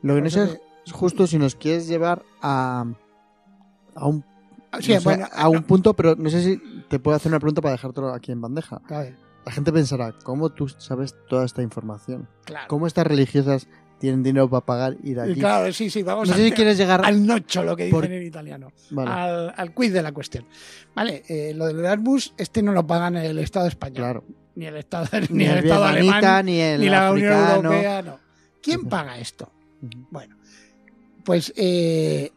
Lo 0.03 0.17
que 0.17 0.21
no 0.23 0.29
sé 0.31 0.61
es 0.85 0.93
justo 0.93 1.27
si 1.27 1.39
nos 1.39 1.55
quieres 1.55 1.89
llevar 1.89 2.23
a, 2.43 2.85
a 3.95 4.07
un, 4.07 4.23
sí, 4.81 4.95
no 4.95 5.01
sé, 5.01 5.05
bueno, 5.05 5.27
a 5.33 5.49
un 5.49 5.63
punto, 5.63 5.95
pero 5.95 6.15
no 6.17 6.29
sé 6.31 6.43
si 6.43 6.61
te 6.89 6.99
puedo 6.99 7.17
hacer 7.17 7.31
una 7.31 7.39
pregunta 7.41 7.61
para 7.63 7.73
dejártelo 7.73 8.13
aquí 8.13 8.33
en 8.33 8.41
bandeja. 8.41 8.81
claro, 8.87 9.15
La 9.45 9.53
gente 9.53 9.73
pensará, 9.73 10.13
¿cómo 10.25 10.51
tú 10.51 10.69
sabes 10.69 11.15
toda 11.29 11.45
esta 11.45 11.63
información? 11.63 12.29
claro. 12.45 12.67
¿Cómo 12.69 12.87
estas 12.87 13.07
religiosas 13.07 13.69
tienen 13.99 14.23
dinero 14.23 14.49
para 14.51 14.65
pagar 14.67 14.97
ir 15.03 15.19
aquí? 15.21 15.35
claro, 15.41 15.73
sí, 15.73 15.89
sí, 15.89 16.03
vamos 16.03 16.29
no 16.29 16.35
a 16.35 16.37
sé 16.37 16.45
si 16.45 16.53
quieres 16.53 16.77
llegar... 16.77 17.05
al 17.05 17.25
nocho, 17.27 17.63
lo 17.65 17.75
que 17.77 17.85
dicen 17.85 18.01
Por- 18.01 18.13
en 18.13 18.23
italiano, 18.27 18.73
Vale, 18.91 19.11
al, 19.11 19.55
al 19.57 19.73
quiz 19.75 19.93
de 19.93 20.03
la 20.03 20.13
cuestión. 20.13 20.45
Vale, 20.95 21.23
eh, 21.29 21.53
lo 21.55 21.67
del 21.67 21.79
Erasmus, 21.79 22.35
este 22.37 22.63
no 22.63 22.73
lo 22.73 22.87
pagan 22.87 23.17
el 23.17 23.39
Estado 23.39 23.67
español, 23.69 23.97
claro. 23.97 24.25
ni 24.55 24.67
el 24.67 24.77
Estado, 24.77 25.07
ni 25.31 25.39
Ni 25.39 25.45
el 25.47 25.59
el 25.59 25.65
Estado 25.65 25.85
alemán, 25.85 26.45
ni 26.47 26.61
el 26.61 26.81
ni 26.81 26.89
la 26.89 27.11
Unión. 27.13 27.33
Europea, 27.57 28.03
no. 28.03 28.19
¿Quién 28.63 28.85
paga 28.85 29.19
esto? 29.19 29.51
Bueno, 30.11 30.37
pues 31.25 31.53
eh, 31.57 32.33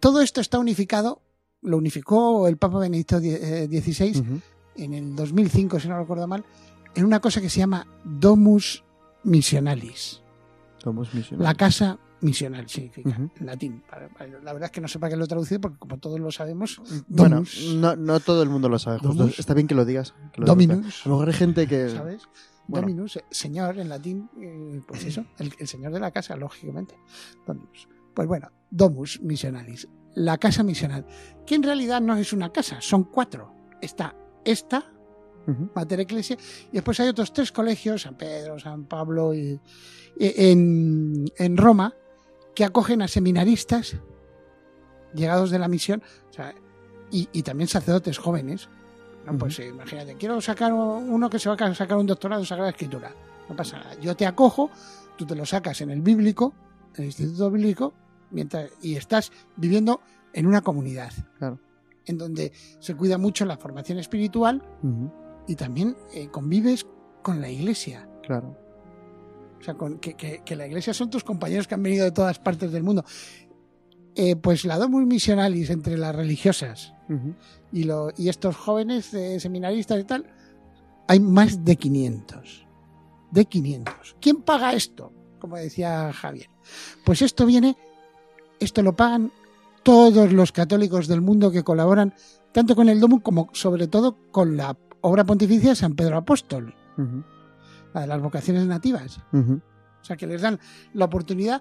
todo 0.00 0.20
esto 0.22 0.40
está 0.40 0.58
unificado, 0.58 1.20
lo 1.62 1.76
unificó 1.76 2.46
el 2.48 2.56
Papa 2.56 2.78
Benedicto 2.78 3.18
XVI 3.18 4.20
Ujú. 4.20 4.40
en 4.76 4.94
el 4.94 5.16
2005, 5.16 5.80
si 5.80 5.88
no 5.88 5.98
recuerdo 5.98 6.26
mal, 6.26 6.44
en 6.94 7.04
una 7.04 7.20
cosa 7.20 7.40
que 7.40 7.50
se 7.50 7.60
llama 7.60 7.86
Domus 8.04 8.84
Missionalis, 9.24 10.22
Somos 10.82 11.12
la 11.12 11.18
misioneros. 11.20 11.54
casa 11.56 11.98
misional, 12.20 12.68
significa 12.68 13.10
en 13.16 13.46
latín. 13.46 13.82
La 14.42 14.52
verdad 14.52 14.64
es 14.66 14.70
que 14.72 14.80
no 14.80 14.88
sé 14.88 14.98
para 14.98 15.10
qué 15.10 15.16
lo 15.16 15.24
he 15.24 15.28
traducido, 15.28 15.60
porque 15.60 15.78
como 15.78 15.98
todos 15.98 16.18
lo 16.18 16.30
sabemos, 16.32 16.80
Bueno, 17.08 17.36
Domus, 17.36 17.74
no, 17.76 17.94
no 17.96 18.20
todo 18.20 18.42
el 18.42 18.48
mundo 18.48 18.68
lo 18.68 18.78
sabe, 18.78 18.98
justo. 18.98 19.14
Domus. 19.14 19.38
Está 19.38 19.54
bien 19.54 19.66
que 19.66 19.74
lo 19.74 19.84
digas. 19.84 20.14
que 20.32 20.40
lo 20.40 20.46
Dominus. 20.46 20.78
digas. 20.78 21.00
A 21.04 21.08
lo 21.08 21.14
mejor 21.16 21.28
hay 21.28 21.34
gente 21.34 21.66
que... 21.66 21.88
¿sabes? 21.90 22.22
bueno. 22.66 22.86
Dominus, 22.86 23.16
eh, 23.16 23.24
señor 23.30 23.78
en 23.78 23.88
latín, 23.88 24.28
eh, 24.40 24.80
pues 24.86 25.04
eso, 25.04 25.24
el, 25.38 25.52
el 25.58 25.68
señor 25.68 25.92
de 25.92 26.00
la 26.00 26.10
casa, 26.10 26.36
lógicamente. 26.36 26.96
Dominus. 27.46 27.88
Pues 28.14 28.26
bueno, 28.26 28.50
Domus 28.70 29.20
Missionalis, 29.22 29.86
la 30.18 30.38
casa 30.38 30.62
misional, 30.62 31.06
que 31.46 31.54
en 31.54 31.62
realidad 31.62 32.00
no 32.00 32.16
es 32.16 32.32
una 32.32 32.52
casa, 32.52 32.80
son 32.80 33.04
cuatro. 33.04 33.54
Está 33.80 34.14
esta. 34.44 34.84
Mater 35.74 36.00
Ecclesia, 36.00 36.36
y 36.70 36.74
después 36.74 37.00
hay 37.00 37.08
otros 37.08 37.32
tres 37.32 37.50
colegios, 37.52 38.02
San 38.02 38.18
Pedro, 38.18 38.58
San 38.58 38.84
Pablo, 38.84 39.32
y, 39.32 39.58
y- 40.18 40.50
en, 40.50 41.24
en 41.38 41.56
Roma, 41.56 41.94
que 42.54 42.66
acogen 42.66 43.00
a 43.00 43.08
seminaristas 43.08 43.96
llegados 45.14 45.50
de 45.50 45.58
la 45.58 45.68
misión, 45.68 46.02
o 46.28 46.32
sea, 46.34 46.54
y, 47.10 47.30
y 47.32 47.42
también 47.42 47.66
sacerdotes 47.66 48.18
jóvenes. 48.18 48.68
Pues 49.38 49.58
imagínate, 49.60 50.16
quiero 50.16 50.38
sacar 50.42 50.72
uno 50.74 51.30
que 51.30 51.38
se 51.38 51.48
va 51.48 51.54
a 51.58 51.74
sacar 51.74 51.96
un 51.96 52.06
doctorado 52.06 52.42
en 52.42 52.46
Sagrada 52.46 52.68
Escritura. 52.70 53.14
No 53.48 53.56
pasa 53.56 53.78
nada. 53.78 53.94
Yo 54.00 54.14
te 54.14 54.26
acojo, 54.26 54.70
tú 55.16 55.24
te 55.24 55.34
lo 55.34 55.46
sacas 55.46 55.80
en 55.80 55.90
el 55.90 56.02
bíblico, 56.02 56.52
en 56.94 57.04
el 57.04 57.06
Instituto 57.06 57.50
Bíblico, 57.50 57.94
mientras, 58.30 58.70
y 58.82 58.96
estás 58.96 59.32
viviendo 59.56 60.00
en 60.32 60.46
una 60.46 60.60
comunidad. 60.62 61.12
Claro. 61.38 61.58
En 62.06 62.16
donde 62.18 62.52
se 62.80 62.94
cuida 62.94 63.18
mucho 63.18 63.44
la 63.44 63.56
formación 63.58 63.98
espiritual 63.98 64.62
y 65.46 65.54
también 65.56 65.96
eh, 66.14 66.28
convives 66.28 66.86
con 67.22 67.40
la 67.40 67.50
iglesia. 67.50 68.08
Claro. 68.22 68.56
O 69.60 69.62
sea, 69.62 69.74
con, 69.74 69.98
que, 69.98 70.14
que- 70.14 70.42
que 70.44 70.56
la 70.56 70.66
iglesia 70.66 70.94
son 70.94 71.10
tus 71.10 71.24
compañeros 71.24 71.66
que 71.66 71.74
han 71.74 71.82
venido 71.82 72.04
de 72.04 72.12
todas 72.12 72.38
partes 72.38 72.70
del 72.72 72.82
mundo. 72.82 73.04
Eh, 74.14 74.36
pues 74.36 74.64
la 74.64 74.78
Domus 74.78 75.06
Missionalis 75.06 75.70
entre 75.70 75.96
las 75.98 76.14
religiosas 76.14 76.92
y, 77.72 77.84
lo- 77.84 78.10
y 78.16 78.28
estos 78.28 78.56
jóvenes 78.56 79.12
eh, 79.14 79.38
seminaristas 79.40 80.00
y 80.00 80.04
tal, 80.04 80.26
hay 81.08 81.20
más 81.20 81.64
de 81.64 81.76
500. 81.76 82.66
De 83.30 83.44
500. 83.44 84.16
¿Quién 84.20 84.42
paga 84.42 84.72
esto? 84.72 85.12
Como 85.38 85.56
decía 85.56 86.12
Javier. 86.12 86.48
Pues 87.04 87.22
esto 87.22 87.44
viene, 87.46 87.76
esto 88.60 88.82
lo 88.82 88.96
pagan 88.96 89.32
todos 89.82 90.32
los 90.32 90.52
católicos 90.52 91.08
del 91.08 91.20
mundo 91.20 91.50
que 91.50 91.62
colaboran 91.62 92.14
tanto 92.52 92.74
con 92.74 92.88
el 92.88 93.00
Domus 93.00 93.22
como 93.22 93.50
sobre 93.52 93.86
todo 93.86 94.16
con 94.30 94.56
la 94.56 94.76
obra 95.00 95.24
pontificia 95.24 95.70
de 95.70 95.76
San 95.76 95.94
Pedro 95.94 96.16
Apóstol, 96.16 96.74
la 97.94 98.00
de 98.00 98.06
las 98.06 98.20
vocaciones 98.20 98.66
nativas. 98.66 99.20
O 99.32 100.04
sea, 100.04 100.16
que 100.16 100.26
les 100.26 100.42
dan 100.42 100.58
la 100.94 101.04
oportunidad 101.04 101.60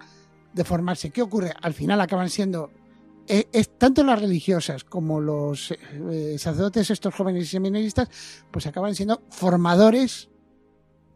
de 0.54 0.64
formarse. 0.64 1.12
¿Qué 1.12 1.22
ocurre? 1.22 1.54
Al 1.62 1.74
final 1.74 2.02
acaban 2.02 2.30
siendo 2.30 2.72
eh, 3.28 3.48
es, 3.52 3.78
tanto 3.78 4.04
las 4.04 4.22
religiosas 4.22 4.86
como 4.86 5.20
los 5.20 5.72
eh, 5.72 6.36
sacerdotes, 6.40 6.90
estos 6.90 7.14
jóvenes 7.14 7.44
y 7.44 7.48
seminaristas, 7.48 8.10
pues 8.52 8.66
acaban 8.68 8.96
siendo 8.96 9.22
formadores 9.30 10.30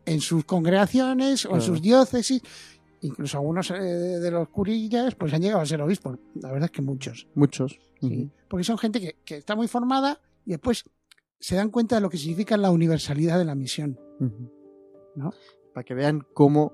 en 0.06 0.20
sus 0.20 0.44
congregaciones 0.44 1.46
o 1.46 1.56
en 1.56 1.62
sus 1.62 1.82
diócesis. 1.82 2.42
Incluso 3.02 3.38
algunos 3.38 3.72
eh, 3.72 3.74
de 3.80 4.32
los 4.32 4.48
curillas 4.50 5.16
pues 5.16 5.34
han 5.34 5.42
llegado 5.42 5.62
a 5.62 5.66
ser 5.66 5.82
obispos. 5.82 6.18
La 6.36 6.52
verdad 6.52 6.66
es 6.66 6.72
que 6.72 6.82
muchos. 6.82 7.28
Muchos. 7.36 7.80
Porque 8.48 8.64
son 8.64 8.78
gente 8.78 9.00
que, 9.00 9.16
que 9.26 9.38
está 9.38 9.56
muy 9.56 9.68
formada 9.68 10.20
y 10.46 10.52
después 10.52 10.84
se 11.40 11.56
dan 11.56 11.70
cuenta 11.72 11.96
de 11.96 12.02
lo 12.02 12.10
que 12.10 12.18
significa 12.18 12.58
la 12.58 12.70
universalidad 12.72 13.38
de 13.40 13.46
la 13.46 13.56
misión. 13.56 14.00
¿No? 15.16 15.32
Para 15.74 15.84
que 15.84 15.94
vean 15.96 16.22
cómo 16.34 16.74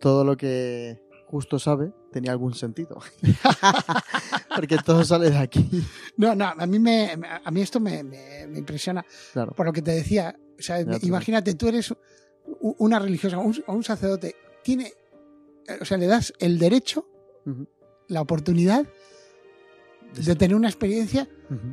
todo 0.00 0.24
lo 0.24 0.36
que 0.36 1.00
justo 1.26 1.58
sabe 1.58 1.92
tenía 2.12 2.32
algún 2.32 2.54
sentido. 2.54 2.98
Porque 4.54 4.76
todo 4.84 5.04
sale 5.04 5.30
de 5.30 5.38
aquí. 5.38 5.68
No, 6.16 6.34
no, 6.34 6.46
a 6.46 6.66
mí, 6.66 6.78
me, 6.78 7.10
a 7.44 7.50
mí 7.50 7.60
esto 7.60 7.80
me, 7.80 8.02
me- 8.02 8.46
me 8.48 8.58
impresiona 8.58 9.04
Claro. 9.32 9.52
por 9.52 9.66
lo 9.66 9.72
que 9.72 9.82
te 9.82 9.92
decía. 9.92 10.34
O 10.58 10.62
sea, 10.62 10.80
imagínate, 10.80 11.54
tú 11.54 11.68
eres 11.68 11.92
una 12.60 12.98
religiosa 12.98 13.38
o 13.38 13.42
un, 13.42 13.54
un 13.66 13.82
sacerdote, 13.82 14.36
tiene, 14.62 14.92
o 15.80 15.84
sea, 15.84 15.96
le 15.98 16.06
das 16.06 16.32
el 16.38 16.58
derecho, 16.58 17.06
la 18.08 18.20
oportunidad 18.20 18.86
de 20.14 20.36
tener 20.36 20.54
una 20.54 20.68
experiencia 20.68 21.26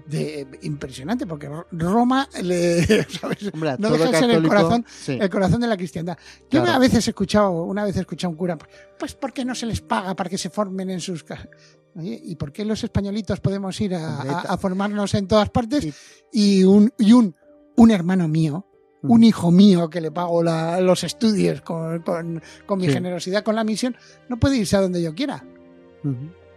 de, 0.07 0.47
impresionante, 0.61 1.27
porque 1.27 1.47
Ro- 1.49 1.67
Roma 1.71 2.27
le, 2.41 2.83
¿sabes? 3.09 3.49
Hombre, 3.53 3.71
a 3.71 3.77
no 3.77 3.89
deja 3.91 4.11
de 4.11 4.17
ser 4.19 4.29
el 4.31 4.47
corazón, 4.47 4.85
sí. 4.87 5.17
el 5.19 5.29
corazón 5.29 5.59
de 5.61 5.67
la 5.67 5.75
cristiandad. 5.77 6.17
Yo 6.49 6.61
Claro. 6.61 6.71
a 6.71 6.79
veces 6.79 7.05
he 7.07 7.09
escuchado, 7.11 7.63
una 7.63 7.83
vez 7.83 7.97
he 7.97 7.99
escuchado 8.01 8.29
a 8.29 8.31
un 8.31 8.37
cura, 8.37 8.57
pues 8.97 9.13
¿por 9.15 9.33
qué 9.33 9.43
no 9.43 9.55
se 9.55 9.65
les 9.65 9.81
paga 9.81 10.15
para 10.15 10.29
que 10.29 10.37
se 10.37 10.49
formen 10.49 10.89
en 10.89 11.01
sus 11.01 11.23
casas? 11.23 11.49
Oye, 11.95 12.19
¿y 12.23 12.35
por 12.35 12.51
qué 12.53 12.63
los 12.63 12.81
españolitos 12.83 13.39
podemos 13.41 13.79
ir 13.81 13.95
a, 13.95 14.57
formarnos 14.57 15.13
en 15.15 15.27
todas 15.27 15.49
partes? 15.49 15.85
Y- 16.31 16.59
Y 16.59 16.63
un, 16.63 16.93
y 16.97 17.11
un, 17.13 17.35
un 17.75 17.91
hermano 17.91 18.27
mío. 18.29 18.65
Un 19.01 19.23
hijo 19.23 19.49
mío 19.51 19.89
que 19.89 20.01
le 20.01 20.11
pago 20.11 20.43
la- 20.43 20.81
los 20.81 21.03
estudios 21.03 21.61
con, 21.61 22.01
con- 22.01 22.41
con 22.65 22.79
mi 22.79 22.87
Sí. 22.87 22.93
generosidad, 22.93 23.43
con 23.43 23.55
la 23.55 23.63
misión, 23.63 23.95
no 24.27 24.37
puede 24.39 24.57
irse 24.57 24.75
a 24.75 24.81
donde 24.81 25.01
yo 25.01 25.15
quiera. 25.15 25.43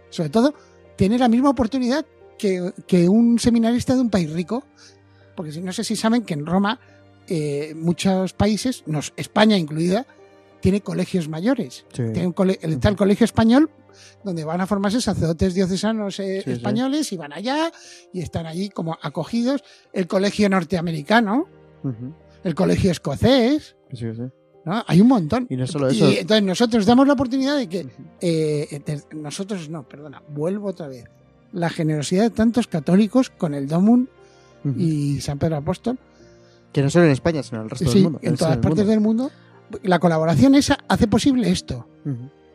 Sobre 0.09 0.29
todo, 0.29 0.53
tener 0.97 1.19
la 1.19 1.29
misma 1.29 1.49
oportunidad 1.49 2.05
que, 2.37 2.73
que 2.87 3.07
un 3.09 3.39
seminarista 3.39 3.95
de 3.95 4.01
un 4.01 4.09
país 4.09 4.31
rico. 4.31 4.63
Porque 5.35 5.51
si 5.51 5.61
no 5.61 5.71
sé 5.73 5.83
si 5.83 5.95
saben 5.95 6.23
que 6.23 6.33
en 6.33 6.45
Roma, 6.45 6.79
eh, 7.27 7.73
muchos 7.75 8.33
países, 8.33 8.83
nos, 8.85 9.13
España 9.17 9.57
incluida, 9.57 10.05
tiene 10.61 10.81
colegios 10.81 11.27
mayores. 11.29 11.85
Sí. 11.93 12.03
Tiene 12.13 12.27
un 12.27 12.33
cole- 12.33 12.59
está 12.61 12.89
el 12.89 12.95
colegio 12.95 13.25
español, 13.25 13.69
donde 14.23 14.43
van 14.45 14.61
a 14.61 14.67
formarse 14.67 15.01
sacerdotes 15.01 15.53
diocesanos 15.55 16.19
eh, 16.19 16.41
Sí, 16.43 16.51
españoles 16.51 17.11
y 17.11 17.17
van 17.17 17.33
allá 17.33 17.71
y 18.13 18.21
están 18.21 18.45
allí 18.45 18.69
como 18.69 18.97
acogidos. 19.01 19.63
El 19.91 20.07
colegio 20.07 20.47
norteamericano. 20.49 21.47
El 22.43 22.55
colegio 22.55 22.91
escocés, 22.91 23.75
sí, 23.91 24.05
sí. 24.13 24.21
¿no? 24.65 24.83
Hay 24.87 25.01
un 25.01 25.07
montón. 25.07 25.47
Y 25.49 25.55
no 25.57 25.67
solo 25.67 25.87
eso. 25.87 26.09
Y 26.09 26.17
entonces 26.17 26.43
nosotros 26.43 26.85
damos 26.85 27.07
la 27.07 27.13
oportunidad 27.13 27.57
de 27.57 27.67
que 27.67 27.87
eh, 28.21 28.81
nosotros 29.15 29.69
no, 29.69 29.87
perdona, 29.87 30.21
vuelvo 30.29 30.69
otra 30.69 30.87
vez. 30.87 31.05
La 31.51 31.69
generosidad 31.69 32.23
de 32.23 32.29
tantos 32.31 32.67
católicos 32.67 33.29
con 33.29 33.53
el 33.53 33.67
Domun 33.67 34.09
y 34.77 35.19
San 35.19 35.37
Pedro 35.39 35.57
Apóstol, 35.57 35.99
Que 36.71 36.81
no 36.81 36.89
solo 36.89 37.05
en 37.05 37.11
España, 37.11 37.43
sino 37.43 37.59
en 37.59 37.63
el 37.65 37.69
resto 37.69 37.89
sí, 37.89 37.95
del 37.95 38.03
mundo. 38.03 38.19
en 38.23 38.33
Es 38.33 38.39
todas 38.39 38.57
partes 38.57 38.69
mundo. 38.85 38.91
del 38.91 38.99
mundo, 39.01 39.31
la 39.83 39.99
colaboración 39.99 40.55
esa 40.55 40.77
hace 40.87 41.07
posible 41.07 41.51
esto, 41.51 41.85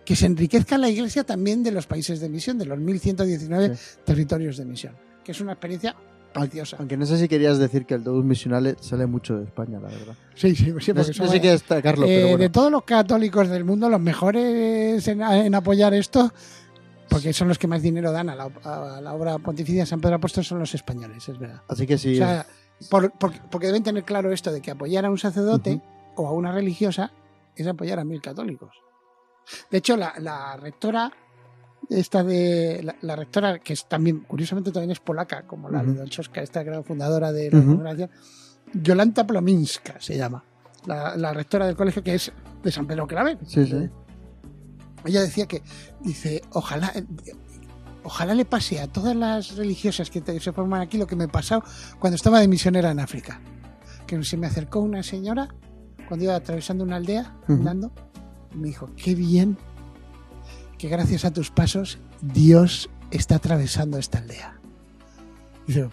que 0.04 0.16
se 0.16 0.26
enriquezca 0.26 0.78
la 0.78 0.88
iglesia 0.88 1.23
también 1.25 1.62
de 1.62 1.71
los 1.71 1.87
países 1.87 2.18
de 2.21 2.28
misión, 2.28 2.59
de 2.59 2.64
los 2.64 2.78
1119 2.78 3.76
territorios 4.04 4.57
de 4.57 4.64
misión, 4.64 4.95
que 5.23 5.33
es 5.33 5.40
una 5.40 5.52
experiencia 5.52 5.95
preciosa. 6.32 6.76
Aunque 6.78 6.97
no 6.97 7.06
sé 7.06 7.18
si 7.18 7.28
querías 7.28 7.58
decir 7.58 7.87
que 7.87 7.94
el 7.94 8.04
Deus 8.04 8.25
Misionale 8.25 8.76
sale 8.80 9.06
mucho 9.06 9.37
de 9.38 9.44
España, 9.44 9.78
la 9.80 9.88
verdad. 9.88 10.14
Sí, 10.35 10.54
sí, 10.54 10.73
sí. 10.80 10.92
No, 10.92 11.02
no 11.02 11.28
sé 11.28 11.40
qué 11.40 11.50
destacarlo, 11.50 12.06
Eh, 12.06 12.08
pero 12.16 12.26
bueno. 12.28 12.38
De 12.38 12.50
todos 12.50 12.70
los 12.70 12.85
católicos 12.85 13.49
del 13.49 13.64
mundo, 13.64 13.88
los 13.88 14.00
mejores 14.00 15.06
en, 15.08 15.23
en 15.23 15.54
apoyar 15.54 15.94
esto, 15.94 16.32
porque 17.08 17.32
son 17.32 17.49
los 17.49 17.58
que 17.58 17.66
más 17.66 17.82
dinero 17.82 18.12
dan 18.12 18.28
a 18.30 18.35
la, 18.37 18.44
a 18.64 19.00
la 19.00 19.14
obra 19.14 19.38
pontificia 19.38 19.82
de 19.82 19.87
San 19.87 20.00
Pedro 20.00 20.16
Apóstol, 20.16 20.44
son 20.44 20.58
los 20.58 20.75
españoles, 20.75 21.28
es 21.28 21.38
verdad. 21.38 21.62
Así 21.68 21.87
que 21.87 21.97
sí. 21.99 22.14
O 22.14 22.18
sea, 22.18 22.47
por- 22.90 23.11
por- 23.12 23.40
porque 23.50 23.66
deben 23.68 23.82
tener 23.82 24.04
claro 24.04 24.32
esto 24.32 24.52
de 24.52 24.61
que 24.61 24.70
apoyar 24.70 25.04
a 25.04 25.11
un 25.11 25.18
sacerdote 25.18 25.80
o 26.16 26.26
a 26.26 26.32
una 26.32 26.52
religiosa 26.52 27.11
es 27.56 27.66
apoyar 27.66 27.99
a 27.99 28.04
mil 28.04 28.20
católicos. 28.20 28.70
De 29.70 29.78
hecho, 29.78 29.97
la, 29.97 30.12
la 30.18 30.56
rectora, 30.58 31.11
esta 31.90 32.23
de 32.25 32.80
la, 32.82 32.97
la 33.02 33.16
rectora, 33.16 33.58
que 33.58 33.73
es 33.73 33.87
también, 33.88 34.20
curiosamente 34.20 34.70
también 34.73 34.90
es 34.90 35.00
polaca, 35.00 35.42
como 35.47 35.68
la 35.70 35.82
Ujú. 35.82 35.92
de 35.92 35.99
Don 35.99 36.08
Choska, 36.08 36.42
esta 36.42 36.62
gran 36.62 36.85
fundadora 36.85 37.32
de 37.32 37.50
la 37.50 37.58
Ujú. 37.58 37.68
congregación, 37.76 38.11
Yolanta 38.75 39.26
Plominska 39.26 39.97
se 40.00 40.16
llama, 40.16 40.44
la, 40.87 41.16
la 41.16 41.32
rectora 41.32 41.66
del 41.66 41.76
colegio 41.76 42.02
que 42.02 42.14
es 42.14 42.30
de 42.62 42.70
San 42.73 42.87
Pedro 42.87 43.06
Claver. 43.06 43.38
Sí, 43.47 43.64
sí. 43.66 43.88
Ella 45.04 45.23
decía 45.23 45.47
que, 45.47 45.62
dice, 46.02 46.42
ojalá, 46.52 46.92
ojalá 48.04 48.35
le 48.35 48.44
pase 48.44 48.80
a 48.80 48.88
todas 48.88 49.14
las 49.16 49.56
religiosas 49.56 50.11
que 50.11 50.20
se 50.40 50.52
forman 50.52 50.80
aquí 50.82 50.99
lo 50.99 51.06
que 51.06 51.16
me 51.16 51.28
pasó 51.28 51.62
cuando 51.99 52.16
estaba 52.16 52.40
de 52.40 52.49
misionera 52.49 52.90
en 52.90 53.00
África. 53.00 53.40
Que 54.06 54.23
se 54.25 54.37
me 54.37 54.47
acercó 54.47 54.80
una 54.80 55.02
señora 55.02 55.49
cuando 56.08 56.25
iba 56.25 56.35
atravesando 56.35 56.85
una 56.85 56.97
aldea, 56.97 57.37
Ujú. 57.44 57.52
andando, 57.52 57.92
y 58.52 58.56
me 58.56 58.68
dijo, 58.68 58.90
qué 58.97 59.14
bien 59.14 59.56
que 60.78 60.88
gracias 60.88 61.25
a 61.25 61.32
tus 61.32 61.50
pasos 61.50 61.99
Dios 62.23 62.88
está 63.11 63.37
atravesando 63.37 63.99
esta 63.99 64.18
aldea. 64.18 64.58
Y 65.66 65.73
dice, 65.73 65.88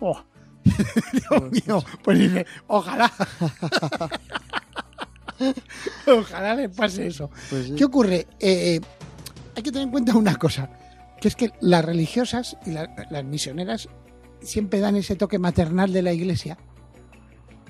oh, 0.00 0.22
Dios 1.12 1.50
mío, 1.66 1.84
pues 2.02 2.18
dice, 2.18 2.46
ojalá. 2.66 3.12
ojalá 6.06 6.54
le 6.54 6.68
pase 6.68 7.06
eso. 7.06 7.30
Pues 7.50 7.66
sí. 7.66 7.74
¿Qué 7.74 7.84
ocurre? 7.84 8.26
Eh, 8.40 8.80
hay 9.56 9.62
que 9.62 9.70
tener 9.70 9.84
en 9.86 9.90
cuenta 9.90 10.16
una 10.16 10.36
cosa, 10.36 10.70
que 11.20 11.28
es 11.28 11.36
que 11.36 11.52
las 11.60 11.84
religiosas 11.84 12.56
y 12.66 12.70
la- 12.70 12.90
las 13.10 13.24
misioneras 13.24 13.88
siempre 14.40 14.80
dan 14.80 14.96
ese 14.96 15.16
toque 15.16 15.38
maternal 15.38 15.92
de 15.92 16.02
la 16.02 16.12
iglesia, 16.12 16.58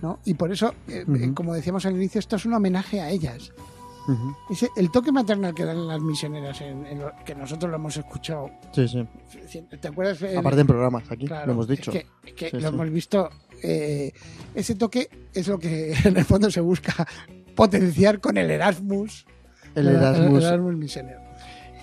¿no? 0.00 0.18
Y 0.24 0.34
por 0.34 0.52
eso, 0.52 0.74
eh, 0.88 1.04
eh, 1.06 1.30
como 1.34 1.54
decíamos 1.54 1.84
al 1.86 1.94
inicio, 1.96 2.18
esto 2.18 2.36
es 2.36 2.46
un 2.46 2.54
homenaje 2.54 3.00
a 3.00 3.10
ellas. 3.10 3.52
Ese- 4.50 4.70
el 4.76 4.90
toque 4.90 5.12
maternal 5.12 5.54
que 5.54 5.64
dan 5.64 5.86
las 5.86 6.00
misioneras, 6.00 6.60
en, 6.60 6.84
en 6.86 7.00
lo- 7.00 7.12
que 7.24 7.34
nosotros 7.34 7.70
lo 7.70 7.76
hemos 7.76 7.96
escuchado, 7.96 8.50
Sí, 8.72 8.88
sí. 8.88 9.06
¿te 9.80 9.88
acuerdas? 9.88 10.20
En- 10.22 10.38
Aparte 10.38 10.60
en 10.62 10.66
programas, 10.66 11.04
aquí 11.10 11.26
Claro, 11.26 11.46
lo 11.46 11.52
hemos 11.52 11.68
dicho. 11.68 11.92
Es 11.92 11.98
que, 11.98 12.06
es 12.28 12.34
que 12.34 12.50
Sí, 12.50 12.56
lo 12.56 12.68
sí. 12.68 12.74
hemos 12.74 12.90
visto. 12.90 13.30
eh, 13.62 14.12
ese 14.56 14.74
toque 14.74 15.08
es 15.32 15.46
lo 15.46 15.58
que 15.58 15.92
en 16.04 16.16
el 16.16 16.24
fondo 16.24 16.50
se 16.50 16.60
busca 16.60 17.06
potenciar 17.54 18.20
con 18.20 18.36
el 18.38 18.50
Erasmus. 18.50 19.24
El 19.74 19.88
Erasmus. 19.88 20.38
El 20.42 20.48
Erasmus 20.48 20.76
misionero. 20.76 21.20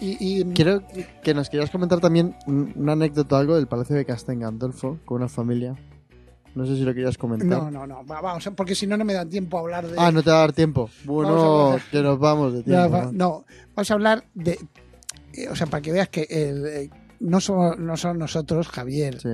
Y, 0.01 0.17
y- 0.41 0.43
Quiero 0.53 0.81
que 1.23 1.33
nos 1.33 1.49
quieras 1.49 1.69
comentar 1.69 1.99
también 1.99 2.35
un- 2.47 2.73
una 2.75 2.93
anécdota 2.93 3.37
algo 3.39 3.55
del 3.55 3.67
Palacio 3.67 3.95
de 3.95 4.05
Castell 4.05 4.39
Gandolfo 4.39 4.99
con 5.05 5.17
una 5.17 5.29
familia. 5.29 5.75
No 6.59 6.65
sé 6.65 6.75
si 6.75 6.81
lo 6.83 6.93
querías 6.93 7.17
comentar. 7.17 7.47
No, 7.47 7.71
no, 7.71 7.87
no. 7.87 8.05
va- 8.05 8.19
Vamos, 8.19 8.49
porque 8.55 8.75
si 8.75 8.85
no, 8.85 8.97
no 8.97 9.05
me 9.05 9.13
da 9.13 9.25
tiempo 9.25 9.57
a 9.57 9.61
hablar 9.61 9.87
de. 9.87 9.95
Ah, 9.97 10.11
no 10.11 10.21
te 10.21 10.29
va 10.29 10.37
a 10.37 10.39
dar 10.41 10.51
tiempo. 10.53 10.89
Bueno, 11.05 11.71
a 11.73 11.79
que 11.89 12.01
nos 12.01 12.19
vamos 12.19 12.51
de 12.53 12.59
Ya, 12.63 12.87
tiempo. 12.87 12.91
va- 12.91 13.11
¿no? 13.13 13.45
vamos 13.75 13.89
a 13.91 13.93
hablar 13.93 14.25
de. 14.33 14.59
eh, 15.33 15.47
O 15.49 15.55
sea, 15.55 15.67
para 15.67 15.81
que 15.81 15.91
veas 15.93 16.09
que 16.09 16.27
el, 16.29 16.65
eh, 16.65 16.89
no, 17.21 17.39
somos, 17.39 17.79
no 17.79 17.95
son 17.95 18.17
nosotros, 18.19 18.67
Javier 18.67 19.21
Sí. 19.21 19.29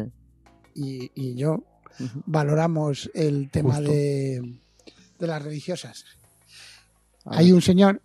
y, 0.76 1.12
y 1.16 1.36
yo, 1.36 1.64
valoramos 2.28 3.10
el 3.14 3.50
tema 3.50 3.76
Justo. 3.76 3.92
de, 3.92 4.60
de 5.20 5.28
las 5.28 5.42
religiosas. 5.42 6.06
Hay 7.26 7.52
un 7.52 7.62
señor, 7.62 8.02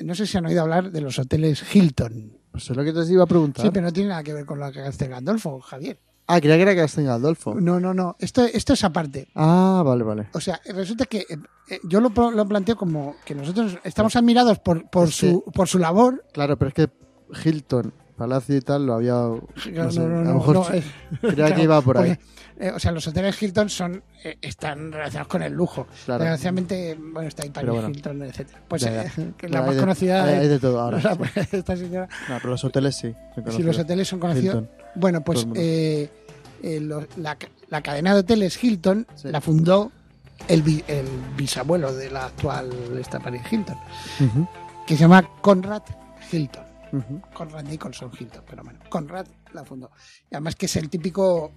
no 0.00 0.14
sé 0.16 0.26
si 0.26 0.36
han 0.38 0.46
oído 0.46 0.62
hablar 0.62 0.90
de 0.90 1.00
los 1.00 1.18
hoteles 1.20 1.62
Hilton. 1.74 2.36
Pues 2.50 2.70
es 2.70 2.76
lo 2.76 2.82
que 2.82 2.92
te 2.92 3.04
iba 3.12 3.22
a 3.22 3.26
preguntar. 3.26 3.64
Sí, 3.64 3.70
pero 3.72 3.86
no 3.86 3.92
tiene 3.92 4.08
nada 4.08 4.22
que 4.24 4.32
ver 4.32 4.44
con 4.46 4.58
lo 4.58 4.72
que 4.72 4.80
hace 4.80 5.06
Gandolfo, 5.08 5.60
Javier. 5.60 6.00
Ah, 6.28 6.40
creía 6.40 6.56
que 6.56 6.62
era 6.62 6.74
Castell 6.76 7.06
Gandolfo. 7.06 7.54
No, 7.54 7.78
no, 7.78 7.94
no. 7.94 8.16
Esto, 8.18 8.44
esto 8.44 8.72
es 8.72 8.82
aparte. 8.82 9.28
Ah, 9.34 9.82
vale, 9.84 10.02
vale. 10.02 10.28
O 10.32 10.40
sea, 10.40 10.60
resulta 10.74 11.06
que 11.06 11.18
eh, 11.18 11.38
eh, 11.68 11.80
yo 11.84 12.00
lo, 12.00 12.10
lo 12.30 12.48
planteo 12.48 12.76
como 12.76 13.14
que 13.24 13.34
nosotros 13.34 13.78
estamos 13.84 14.16
admirados 14.16 14.58
por, 14.58 14.90
por, 14.90 15.08
Es 15.08 15.14
su, 15.14 15.44
por 15.54 15.68
su 15.68 15.78
labor. 15.78 16.24
Claro, 16.32 16.58
pero 16.58 16.68
es 16.70 16.74
que 16.74 16.90
Hilton, 17.44 17.92
Palacio 18.16 18.56
y 18.56 18.60
tal, 18.60 18.86
lo 18.86 18.94
había. 18.94 19.12
No, 19.12 19.40
No 19.72 19.90
sé, 19.92 20.00
no, 20.00 20.08
no, 20.08 20.18
a 20.20 20.24
lo 20.24 20.34
mejor 20.34 20.54
no, 20.56 20.62
eh, 20.74 20.82
creía 21.20 21.34
claro, 21.34 21.54
que 21.56 21.62
iba 21.62 21.80
por 21.82 21.98
ahí. 21.98 22.14
porque, 22.16 22.66
eh, 22.68 22.70
o 22.74 22.78
sea, 22.78 22.90
los 22.92 23.06
hoteles 23.06 23.40
Hilton 23.42 23.68
son 23.68 24.02
eh, 24.24 24.38
están 24.40 24.90
relacionados 24.92 25.28
con 25.28 25.42
el 25.42 25.52
lujo. 25.52 25.86
Claro. 26.06 26.24
Desgraciadamente, 26.24 26.96
bueno, 26.98 27.28
está 27.28 27.42
ahí 27.42 27.50
Paris 27.50 27.70
bueno. 27.70 27.88
Hilton, 27.90 28.22
etcétera. 28.22 28.58
Pues 28.66 28.82
Ya, 28.82 29.02
eh, 29.04 29.10
que 29.36 29.48
la 29.48 29.62
más 29.62 29.74
de- 29.74 29.80
conocida 29.80 30.24
Hay, 30.24 30.34
es- 30.34 30.40
hay 30.40 30.48
de 30.48 30.58
todo 30.58 30.80
ahora. 30.80 31.00
sea, 31.02 31.14
pues, 31.16 31.36
esta 31.52 31.76
señora. 31.76 32.08
No, 32.28 32.36
pero 32.38 32.50
los 32.50 32.64
hoteles 32.64 32.96
sí. 32.96 33.14
Si 33.50 33.62
los 33.62 33.78
hoteles 33.78 34.08
son 34.08 34.18
conocidos. 34.18 34.54
Hilton. 34.56 34.70
Bueno, 34.94 35.20
pues 35.22 35.46
eh, 35.54 36.08
eh, 36.62 36.80
lo- 36.80 37.06
la, 37.18 37.36
la 37.68 37.82
cadena 37.82 38.14
de 38.14 38.20
hoteles 38.20 38.62
Hilton 38.64 39.06
Sí. 39.14 39.28
la 39.28 39.40
fundó 39.42 39.92
el, 40.48 40.62
el 40.88 41.06
bisabuelo 41.36 41.94
de 41.94 42.10
la 42.10 42.26
actual 42.26 42.70
esta 42.98 43.20
Paris 43.20 43.42
Hilton, 43.50 43.76
que 44.86 44.94
se 44.94 45.00
llama 45.00 45.28
Conrad 45.42 45.82
Hilton. 46.32 46.64
Conrad 47.34 47.64
Nicholson 47.64 48.10
Hilton, 48.18 48.42
pero 48.48 48.62
bueno, 48.62 48.78
Conrad 48.88 49.26
la 49.52 49.64
fundó. 49.64 49.90
Y 50.30 50.34
además 50.34 50.56
que 50.56 50.66
es 50.66 50.76
el 50.76 50.88
típico 50.88 51.52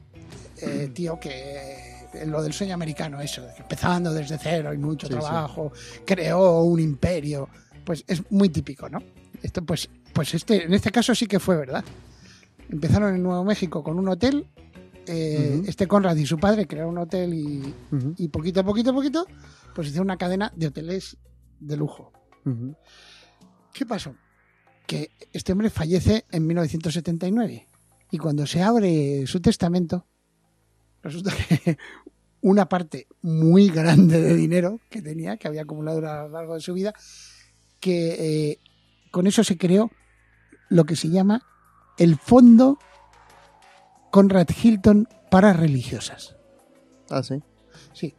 eh, 0.61 0.91
tío 0.93 1.19
que 1.19 2.07
eh, 2.13 2.25
lo 2.25 2.41
del 2.41 2.53
sueño 2.53 2.73
americano, 2.73 3.19
eso, 3.21 3.45
empezando 3.57 4.13
desde 4.13 4.37
cero 4.37 4.73
y 4.73 4.77
mucho 4.77 5.07
Sí, 5.07 5.13
sí. 5.13 5.19
trabajo, 5.19 5.71
creó 6.05 6.63
un 6.63 6.79
imperio, 6.79 7.47
pues 7.85 8.03
es 8.07 8.23
muy 8.31 8.49
típico, 8.49 8.89
¿no? 8.89 8.99
Esto 9.41 9.63
pues, 9.63 9.89
pues 10.13 10.33
este, 10.33 10.65
en 10.65 10.73
este 10.73 10.91
caso 10.91 11.13
sí 11.15 11.27
que 11.27 11.39
fue 11.39 11.55
verdad. 11.57 11.83
Empezaron 12.69 13.15
en 13.15 13.23
Nuevo 13.23 13.43
México 13.43 13.83
con 13.83 13.97
un 13.97 14.07
hotel. 14.09 14.47
eh. 15.07 15.61
Este 15.65 15.87
Conrad 15.87 16.15
y 16.17 16.25
su 16.25 16.37
padre 16.37 16.67
crearon 16.67 16.91
un 16.91 16.97
hotel 16.99 17.33
y, 17.33 17.73
y 18.17 18.27
poquito 18.27 18.59
a 18.59 18.63
poquito 18.63 18.91
a 18.91 18.93
poquito, 18.93 19.25
pues 19.73 19.87
hicieron 19.87 20.07
una 20.07 20.17
cadena 20.17 20.51
de 20.55 20.67
hoteles 20.67 21.17
de 21.59 21.77
lujo. 21.77 22.11
¿Qué 23.73 23.85
pasó? 23.85 24.13
Que 24.89 25.11
este 25.33 25.51
hombre 25.51 25.69
fallece 25.69 26.25
en 26.31 26.47
1979 26.47 27.67
y 28.09 28.17
cuando 28.17 28.47
se 28.47 28.63
abre 28.63 29.27
su 29.27 29.39
testamento, 29.39 30.07
resulta 31.03 31.31
que 31.31 31.77
una 32.41 32.67
parte 32.67 33.05
muy 33.21 33.69
grande 33.69 34.19
de 34.19 34.35
dinero 34.35 34.79
que 34.89 35.03
tenía, 35.03 35.37
que 35.37 35.47
había 35.47 35.61
acumulado 35.61 35.99
a 35.99 36.23
lo 36.23 36.29
largo 36.29 36.55
de 36.55 36.61
su 36.61 36.73
vida, 36.73 36.95
que 37.79 38.49
eh, 38.51 38.59
con 39.11 39.27
eso 39.27 39.43
se 39.43 39.59
creó 39.59 39.91
lo 40.69 40.85
que 40.85 40.95
se 40.95 41.09
llama 41.09 41.43
el 41.99 42.17
Fondo 42.17 42.79
Conrad 44.09 44.47
Hilton 44.49 45.07
para 45.29 45.53
religiosas. 45.53 46.35
Ah, 47.11 47.21
sí. 47.21 47.43
Sí, 47.93 48.15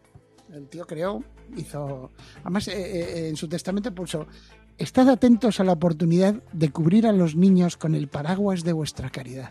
el 0.53 0.69
tío 0.69 0.87
creó, 0.87 1.25
hizo. 1.57 2.13
Además, 2.43 2.69
eh, 2.69 2.75
eh, 2.75 3.29
en 3.29 3.37
su 3.37 3.49
testamento 3.49 3.93
puso: 3.93 4.29
Estad 4.81 5.11
atentos 5.11 5.61
a 5.61 5.65
la 5.65 5.73
oportunidad 5.73 6.37
de 6.55 6.71
cubrir 6.71 7.07
a 7.07 7.13
los 7.13 7.37
niños 7.37 7.77
con 7.77 7.95
el 7.95 8.09
paraguas 8.09 8.65
de 8.65 8.73
vuestra 8.73 9.11
caridad. 9.11 9.51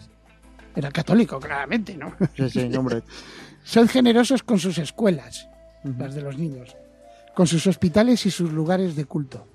Era 0.76 0.90
católico, 0.90 1.40
claramente, 1.40 1.96
¿no? 1.96 2.16
Sí, 2.36 2.50
sí, 2.50 2.76
hombre. 2.76 3.04
Sed 3.64 3.88
generosos 3.90 4.42
con 4.42 4.58
sus 4.58 4.80
escuelas, 4.80 5.48
las 5.84 6.16
de 6.16 6.24
los 6.24 6.40
niños, 6.40 6.76
con 7.36 7.46
sus 7.46 7.68
hospitales 7.68 8.26
y 8.26 8.32
sus 8.32 8.52
lugares 8.52 8.96
de 8.96 9.06
culto. 9.06 9.46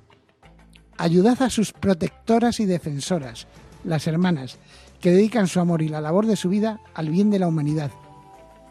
Ayudad 0.97 1.43
a 1.43 1.51
sus 1.51 1.73
protectoras 1.73 2.61
y 2.61 2.67
defensoras, 2.67 3.49
las 3.83 4.07
hermanas, 4.07 4.59
que 5.01 5.11
dedican 5.11 5.49
su 5.49 5.59
amor 5.59 5.83
y 5.83 5.89
la 5.89 6.01
labor 6.01 6.27
de 6.27 6.37
su 6.37 6.51
vida 6.51 6.79
al 6.95 7.11
bien 7.11 7.31
de 7.31 7.41
la 7.41 7.49
humanidad, 7.49 7.91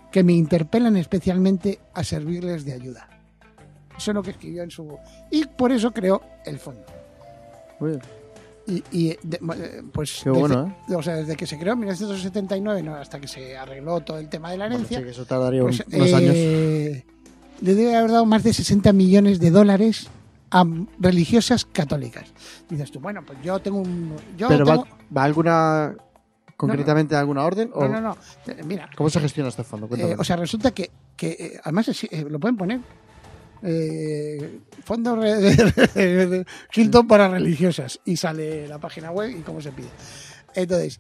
que 0.10 0.24
me 0.24 0.32
interpelan 0.32 0.96
especialmente 0.96 1.82
a 1.94 2.06
servirles 2.06 2.64
de 2.64 2.72
ayuda. 2.72 3.13
Eso 4.04 4.12
es 4.12 4.16
lo 4.16 4.22
que 4.24 4.32
escribió 4.32 4.64
en 4.64 4.70
su... 4.70 4.98
Y 5.32 5.46
por 5.46 5.72
eso 5.72 5.92
creó 5.92 6.22
el 6.46 6.60
fondo. 6.60 6.84
Muy 7.80 7.92
bien. 7.92 8.02
Y, 8.68 8.84
y, 8.92 9.18
de- 9.24 9.40
eh, 9.56 9.82
pues 9.94 10.20
Qué 10.24 10.30
desde, 10.30 10.42
bueno, 10.42 10.76
¿eh? 10.90 10.96
o 10.96 11.02
sea, 11.02 11.16
desde 11.16 11.38
que 11.38 11.48
se 11.48 11.58
creó 11.58 11.72
en 11.74 11.80
1979 11.80 12.84
¿no? 12.84 12.96
hasta 12.96 13.20
que 13.22 13.28
se 13.30 13.56
arregló 13.58 14.02
todo 14.02 14.18
el 14.20 14.28
tema 14.28 14.52
de 14.52 14.58
la 14.58 14.66
Bueno, 14.66 14.76
herencia, 14.76 14.98
sí, 15.00 15.04
que 15.06 15.10
eso 15.12 15.26
tardaría 15.26 15.62
pues, 15.62 15.82
unos 15.92 16.14
años. 16.14 16.34
eh, 16.36 17.06
le 17.62 17.76
debe 17.76 17.96
haber 17.96 18.12
dado 18.12 18.26
más 18.26 18.44
de 18.44 18.52
60 18.54 18.92
millones 18.92 19.40
de 19.40 19.52
dólares 19.52 20.08
a 20.52 20.66
religiosas 21.00 21.64
católicas. 21.64 22.26
Dices 22.70 22.92
tú, 22.92 23.00
bueno, 23.00 23.22
pues 23.26 23.40
yo 23.42 23.60
tengo 23.60 23.78
un... 23.80 24.16
Yo 24.38 24.50
Pero 24.50 24.66
tengo- 24.66 24.84
va, 24.84 24.98
va 25.18 25.24
alguna. 25.24 25.96
concretamente 26.58 27.16
a 27.16 27.20
alguna 27.22 27.44
orden? 27.46 27.70
O 27.74 27.86
no, 27.86 27.90
no, 27.94 28.02
no. 28.02 28.18
Eh, 28.48 28.62
Mira, 28.66 28.90
¿Cómo 28.98 29.10
se 29.10 29.20
gestiona 29.22 29.48
este 29.50 29.64
fondo? 29.64 29.90
Eh, 29.96 30.16
o 30.18 30.24
sea, 30.24 30.36
resulta 30.36 30.72
que, 30.72 30.92
que 31.18 31.32
eh, 31.40 31.60
además 31.64 31.90
eh, 32.04 32.26
lo 32.30 32.40
pueden 32.40 32.56
poner. 32.58 32.80
Eh, 33.66 34.60
fondo 34.84 35.16
de, 35.16 36.46
Hilton 36.74 37.08
para 37.08 37.30
religiosas 37.30 38.00
y 38.04 38.18
sale 38.18 38.68
la 38.68 38.78
página 38.78 39.12
web 39.12 39.30
y 39.38 39.42
cómo 39.42 39.62
se 39.62 39.72
pide. 39.72 39.90
Entonces, 40.54 41.00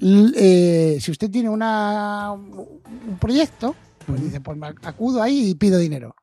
eh, 0.00 0.98
si 1.00 1.10
usted 1.10 1.30
tiene 1.30 1.48
una, 1.48 2.32
un 2.32 3.18
proyecto, 3.18 3.74
pues 4.06 4.22
dice, 4.22 4.40
pues 4.40 4.58
me 4.58 4.66
acudo 4.66 5.22
ahí 5.22 5.50
y 5.50 5.54
pido 5.54 5.78
dinero. 5.78 6.14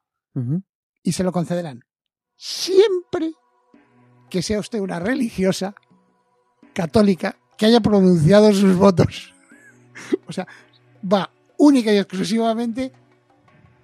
Y 1.04 1.12
se 1.12 1.24
lo 1.24 1.32
concederán. 1.32 1.84
Siempre 2.38 3.34
que 4.30 4.42
sea 4.42 4.60
usted 4.60 4.80
una 4.80 5.00
religiosa 5.00 5.76
católica 6.74 7.38
que 7.58 7.66
haya 7.66 7.82
pronunciado 7.82 8.54
sus 8.54 8.76
votos. 8.76 9.34
o 10.28 10.32
sea, 10.32 10.48
va 11.12 11.30
única 11.58 11.92
y 11.92 11.98
exclusivamente 11.98 12.92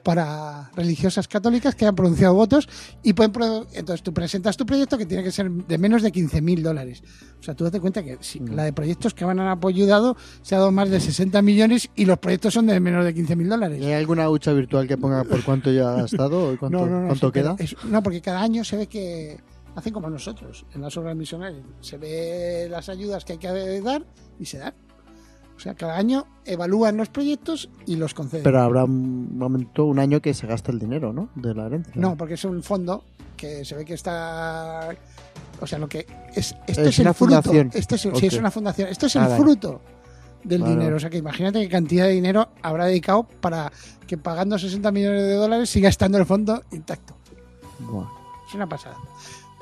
para 0.08 0.72
religiosas 0.74 1.28
católicas 1.28 1.76
que 1.76 1.84
hayan 1.84 1.94
pronunciado 1.94 2.34
votos 2.34 2.70
y 3.04 3.12
pueden 3.12 3.34
entonces 3.74 4.02
tú 4.02 4.14
presentas 4.14 4.56
tu 4.56 4.66
proyecto 4.66 4.98
que 4.98 5.06
tiene 5.06 5.22
que 5.22 5.34
ser 5.34 5.52
de 5.52 5.78
menos 5.78 6.02
de 6.02 6.14
15 6.14 6.42
mil 6.42 6.64
dólares 6.64 7.04
o 7.38 7.44
sea 7.44 7.54
tú 7.56 7.66
date 7.66 7.82
cuenta 7.82 8.02
que 8.02 8.18
si 8.22 8.40
Mm. 8.40 8.56
la 8.56 8.64
de 8.64 8.72
proyectos 8.72 9.14
que 9.14 9.26
van 9.26 9.42
a 9.42 9.52
apoyado 9.52 10.16
se 10.44 10.56
ha 10.56 10.60
dado 10.60 10.72
más 10.72 10.90
de 10.90 11.02
60 11.02 11.42
millones 11.42 11.90
y 11.94 12.06
los 12.06 12.20
proyectos 12.20 12.54
son 12.54 12.68
de 12.68 12.80
menos 12.80 13.04
de 13.04 13.14
15 13.14 13.36
mil 13.36 13.50
dólares 13.50 13.82
¿Y 13.82 13.86
¿Hay 13.88 13.94
alguna 13.94 14.30
hucha 14.30 14.54
virtual 14.54 14.88
que 14.88 14.98
ponga 14.98 15.26
por 15.26 15.44
cuánto 15.44 15.74
ya 15.74 15.90
ha 15.90 16.02
gastado 16.04 16.54
o 16.54 16.58
cuánto, 16.58 16.78
no, 16.86 16.86
no, 16.88 17.02
no, 17.02 17.08
cuánto 17.08 17.30
queda? 17.34 17.58
es- 17.60 17.76
no, 17.84 18.02
porque 18.02 18.22
cada 18.22 18.42
año 18.42 18.64
se 18.64 18.78
ve 18.78 18.88
que 18.88 19.38
hacen 19.76 19.92
como 19.92 20.10
nosotros 20.10 20.66
en 20.74 20.82
las 20.82 20.96
obras 20.98 21.16
misionarias. 21.18 21.64
Se 21.82 21.98
ve 21.98 22.68
las 22.70 22.88
ayudas 22.90 23.26
que 23.26 23.34
hay 23.34 23.40
que 23.40 23.82
dar 23.82 24.04
y 24.40 24.46
se 24.46 24.58
dan. 24.58 24.74
O 25.58 25.60
sea, 25.60 25.74
cada 25.74 25.98
año 25.98 26.26
evalúan 26.46 26.96
los 26.98 27.10
proyectos 27.10 27.70
y 27.88 27.96
los 27.96 28.14
conceden. 28.14 28.44
Pero 28.44 28.62
habrá 28.62 28.84
un 28.86 29.38
momento, 29.38 29.86
un 29.86 29.98
año 30.00 30.22
que 30.22 30.34
se 30.36 30.46
gasta 30.48 30.72
el 30.72 30.78
dinero, 30.80 31.12
¿no? 31.12 31.30
De 31.36 31.54
la 31.56 31.66
herencia. 31.66 31.94
no, 31.96 32.16
porque 32.16 32.36
es 32.36 32.46
un 32.46 32.62
fondo 32.64 33.04
que 33.36 33.66
se 33.66 33.76
ve 33.76 33.84
que 33.84 33.96
está. 33.96 34.90
O 35.60 35.66
sea, 35.68 35.80
lo 35.80 35.90
que 35.90 36.06
es. 36.36 36.56
Esto 36.68 36.82
Es 36.84 36.88
es, 36.90 37.00
una 37.00 37.10
el 37.10 37.16
fruto. 37.16 37.42
fundación. 37.42 37.72
Esto 37.74 37.96
es, 37.96 38.06
Ok. 38.06 38.16
Sí, 38.18 38.28
es 38.28 38.38
una 38.38 38.52
fundación. 38.52 38.88
Esto 38.90 39.08
es 39.08 39.16
Ah, 39.16 39.24
el 39.24 39.30
vale. 39.30 39.42
fruto 39.42 39.82
del 40.44 40.64
dinero. 40.64 40.96
O 40.96 41.00
sea, 41.00 41.10
que 41.10 41.18
imagínate 41.18 41.60
qué 41.62 41.70
cantidad 41.70 42.06
de 42.06 42.12
dinero 42.12 42.50
habrá 42.62 42.86
dedicado 42.86 43.24
para 43.42 43.72
que 44.06 44.18
pagando 44.18 44.58
60 44.60 44.92
millones 44.92 45.24
de 45.24 45.34
dólares 45.34 45.70
siga 45.70 45.90
estando 45.90 46.20
el 46.20 46.26
fondo 46.28 46.62
intacto. 46.72 47.16
Buah. 47.80 48.06
Es 48.48 48.54
una 48.54 48.68
pasada. 48.70 48.96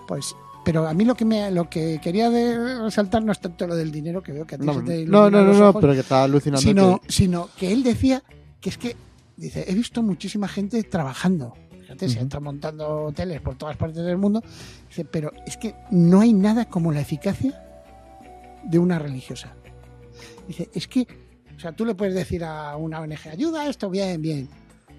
Pues, 0.07 0.35
pero 0.65 0.87
a 0.87 0.93
mí 0.93 1.05
lo 1.05 1.15
que 1.15 1.23
me 1.25 1.49
lo 1.51 1.69
que 1.69 1.99
quería 2.01 2.29
de 2.29 2.79
resaltar 2.81 3.23
no 3.23 3.31
es 3.31 3.39
tanto 3.39 3.65
lo 3.67 3.75
del 3.75 3.91
dinero 3.91 4.21
que 4.21 4.31
veo 4.33 4.45
que 4.47 4.55
a 4.55 4.57
ti 4.57 4.65
No, 4.65 4.73
se 4.73 4.81
te 4.81 5.05
no, 5.05 5.29
no, 5.29 5.43
no, 5.45 5.53
no, 5.53 5.79
pero 5.79 5.93
que 5.93 5.99
está 5.99 6.23
alucinando. 6.23 6.59
sino, 6.61 6.99
que- 6.99 7.11
sino 7.11 7.49
que 7.57 7.71
él 7.71 7.83
decía 7.83 8.23
que 8.59 8.69
es 8.69 8.77
que 8.77 8.95
dice, 9.37 9.63
he 9.67 9.73
visto 9.75 10.01
muchísima 10.03 10.47
gente 10.47 10.81
trabajando. 10.83 11.53
Fíjate, 11.81 12.09
se 12.09 12.15
Ujú. 12.15 12.23
está 12.25 12.39
montando 12.39 13.03
hoteles 13.05 13.39
por 13.41 13.55
todas 13.55 13.77
partes 13.77 14.03
del 14.03 14.17
mundo. 14.17 14.41
Dice, 14.89 15.05
pero 15.05 15.31
es 15.45 15.55
que 15.57 15.75
no 15.91 16.19
hay 16.21 16.33
nada 16.33 16.65
como 16.65 16.91
la 16.91 17.01
eficacia 17.01 17.53
de 18.63 18.79
una 18.79 18.97
religiosa. 18.97 19.53
Dice, 20.47 20.69
es 20.73 20.87
que, 20.87 21.05
o 21.55 21.59
sea, 21.59 21.73
tú 21.73 21.85
le 21.85 21.93
puedes 21.93 22.15
decir 22.15 22.43
a 22.43 22.75
una 22.75 23.01
ONG, 23.01 23.29
ayuda 23.31 23.67
esto, 23.69 23.89
bien, 23.91 24.19
bien. 24.21 24.49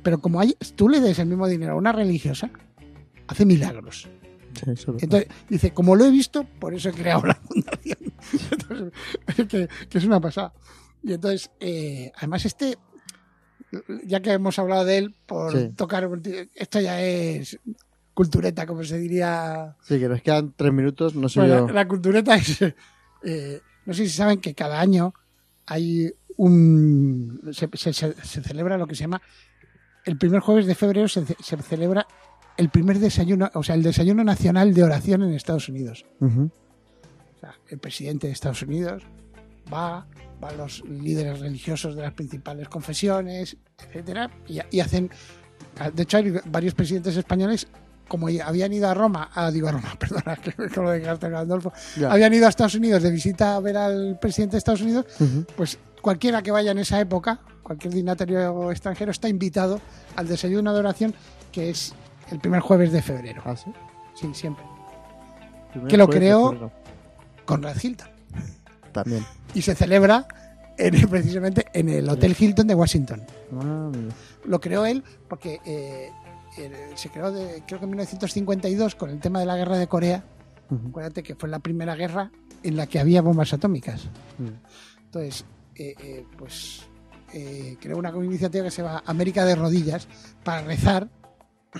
Pero 0.04 0.20
como 0.20 0.38
hay, 0.38 0.54
tú 0.76 0.88
le 0.88 1.00
des 1.00 1.18
el 1.18 1.26
mismo 1.26 1.48
dinero 1.48 1.72
a 1.72 1.76
una 1.76 1.90
religiosa, 1.90 2.50
hace 3.26 3.44
milagros. 3.44 4.08
Sí. 4.56 4.64
Entonces, 5.00 5.28
dice, 5.48 5.72
como 5.72 5.94
lo 5.96 6.04
he 6.04 6.10
visto, 6.10 6.44
por 6.44 6.74
eso 6.74 6.88
he 6.88 6.92
creado 6.92 7.26
la 7.26 7.34
fundación. 7.34 7.98
Entonces, 8.50 8.92
que, 9.48 9.68
que 9.88 9.98
es 9.98 10.04
una 10.04 10.20
pasada. 10.20 10.52
Y 11.02 11.12
entonces, 11.12 11.50
eh, 11.60 12.10
además 12.16 12.44
este, 12.46 12.76
ya 14.04 14.20
que 14.20 14.32
hemos 14.32 14.58
hablado 14.58 14.84
de 14.84 14.98
él, 14.98 15.14
por 15.26 15.52
Sí. 15.52 15.68
tocar, 15.76 16.08
esto 16.54 16.80
ya 16.80 17.00
es 17.00 17.58
cultureta, 18.14 18.66
como 18.66 18.82
se 18.82 18.98
diría. 18.98 19.76
Sí, 19.82 19.98
que 20.00 20.08
nos 20.08 20.22
quedan 20.22 20.52
tres 20.56 20.72
minutos, 20.72 21.14
no 21.14 21.28
sé 21.28 21.40
Bueno, 21.40 21.58
yo. 21.60 21.66
la, 21.68 21.72
la 21.74 21.88
cultureta 21.88 22.34
es, 22.36 22.62
eh, 22.62 23.60
no 23.84 23.94
sé 23.94 24.06
si 24.06 24.10
saben 24.10 24.40
que 24.40 24.54
cada 24.54 24.80
año 24.80 25.12
hay 25.66 26.12
un, 26.36 27.40
se, 27.52 27.68
se- 27.74 27.92
se- 27.92 28.14
se 28.14 28.42
celebra 28.42 28.78
lo 28.78 28.86
que 28.86 28.94
se 28.94 29.02
llama, 29.02 29.20
el 30.04 30.16
primer 30.18 30.40
jueves 30.40 30.66
de 30.66 30.74
febrero 30.74 31.08
se 31.08 31.24
celebra 31.62 32.06
el 32.56 32.68
primer 32.70 32.98
desayuno, 32.98 33.50
o 33.54 33.62
sea, 33.62 33.74
el 33.74 33.82
desayuno 33.82 34.24
nacional 34.24 34.72
de 34.74 34.82
oración 34.84 35.22
en 35.22 35.32
Estados 35.34 35.68
Unidos. 35.68 36.04
O 36.20 37.38
sea, 37.40 37.54
el 37.68 37.78
presidente 37.78 38.26
de 38.26 38.32
Estados 38.32 38.62
Unidos 38.62 39.02
va, 39.72 40.06
van 40.40 40.56
los 40.56 40.82
líderes 40.88 41.40
religiosos 41.40 41.94
de 41.96 42.02
las 42.02 42.12
principales 42.14 42.68
confesiones, 42.68 43.56
etcétera, 43.78 44.30
y, 44.46 44.58
y 44.70 44.80
hacen. 44.80 45.10
De 45.94 46.02
hecho, 46.02 46.16
hay 46.18 46.34
varios 46.46 46.74
presidentes 46.74 47.16
españoles, 47.16 47.66
como 48.08 48.28
habían 48.28 48.72
ido 48.72 48.88
a 48.88 48.94
Roma, 48.94 49.30
a, 49.34 49.50
digo 49.50 49.68
a 49.68 49.72
Roma, 49.72 49.94
perdona, 49.98 50.36
que 50.36 50.52
con 50.70 50.84
lo 50.84 50.90
de 50.90 51.02
Castel 51.02 51.32
Gandolfo, 51.32 51.72
Ya. 51.98 52.10
habían 52.12 52.32
ido 52.32 52.46
a 52.46 52.48
Estados 52.48 52.74
Unidos 52.74 53.02
de 53.02 53.10
visita 53.10 53.56
a 53.56 53.60
ver 53.60 53.76
al 53.76 54.18
presidente 54.18 54.52
de 54.52 54.58
Estados 54.58 54.80
Unidos, 54.82 55.06
pues 55.56 55.78
cualquiera 56.00 56.40
que 56.42 56.50
vaya 56.50 56.70
en 56.70 56.78
esa 56.78 57.00
época, 57.00 57.40
cualquier 57.62 57.92
dignatario 57.92 58.70
extranjero, 58.70 59.10
está 59.10 59.28
invitado 59.28 59.80
al 60.14 60.28
desayuno 60.28 60.72
de 60.72 60.78
oración, 60.78 61.14
que 61.52 61.70
es 61.70 61.92
el 62.30 62.38
primer 62.40 62.60
jueves 62.60 62.92
de 62.92 63.02
febrero. 63.02 63.42
Ah, 63.44 63.56
sí. 63.56 63.70
Sí, 64.14 64.28
siempre. 64.34 64.64
Que 65.88 65.96
lo 65.96 66.08
creó-. 66.08 66.70
Conrad 67.44 67.76
Hilton. 67.80 68.08
También. 68.92 69.24
y 69.54 69.60
se 69.60 69.74
celebra 69.74 70.26
en- 70.78 71.06
precisamente 71.08 71.66
en 71.74 71.88
el 71.90 72.08
Hotel 72.08 72.34
Hilton 72.38 72.66
de 72.66 72.74
Washington. 72.74 73.22
Ah. 73.60 73.90
Lo 74.46 74.58
creó 74.60 74.86
él 74.86 75.04
porque 75.28 75.60
eh, 75.66 76.10
eh, 76.56 76.90
se 76.94 77.10
creó 77.10 77.30
de, 77.30 77.62
creo 77.66 77.78
que 77.78 77.84
en 77.84 77.90
1952 77.90 78.94
con 78.94 79.10
el 79.10 79.20
tema 79.20 79.38
de 79.40 79.46
la 79.46 79.56
guerra 79.56 79.76
de 79.76 79.86
Corea. 79.86 80.24
Ujú. 80.70 80.88
Acuérdate 80.88 81.22
que 81.22 81.34
fue 81.34 81.48
la 81.50 81.58
primera 81.58 81.94
guerra 81.94 82.30
en 82.62 82.76
la 82.76 82.86
que 82.86 82.98
había 82.98 83.20
bombas 83.22 83.52
atómicas. 83.52 84.04
Mm. 84.38 85.04
Entonces, 85.04 85.44
eh, 85.76 85.94
eh, 86.02 86.24
pues 86.38 86.86
eh, 87.34 87.76
creó 87.80 87.98
una 87.98 88.08
iniciativa 88.10 88.64
que 88.64 88.70
se 88.70 88.82
llama 88.82 89.02
América 89.06 89.44
de 89.44 89.54
Rodillas 89.56 90.08
para 90.42 90.62
rezar 90.62 91.08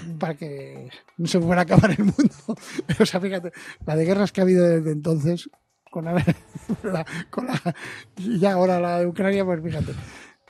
para 0.18 0.34
que 0.34 0.88
no 1.16 1.26
se 1.26 1.40
fuera 1.40 1.62
a 1.62 1.64
acabar 1.64 1.90
el 1.90 2.04
mundo. 2.04 2.34
o 3.00 3.06
sea, 3.06 3.20
fíjate, 3.20 3.52
la 3.84 3.96
de 3.96 4.04
guerras 4.04 4.32
que 4.32 4.40
ha 4.40 4.44
habido 4.44 4.66
desde 4.68 4.92
entonces 4.92 5.48
con 5.90 6.04
la, 6.04 6.12
con 7.30 7.46
la- 7.46 7.74
y 8.16 8.38
ya 8.38 8.52
ahora 8.52 8.80
la 8.80 9.00
de 9.00 9.06
Ucrania, 9.06 9.44
pues 9.44 9.62
fíjate, 9.62 9.92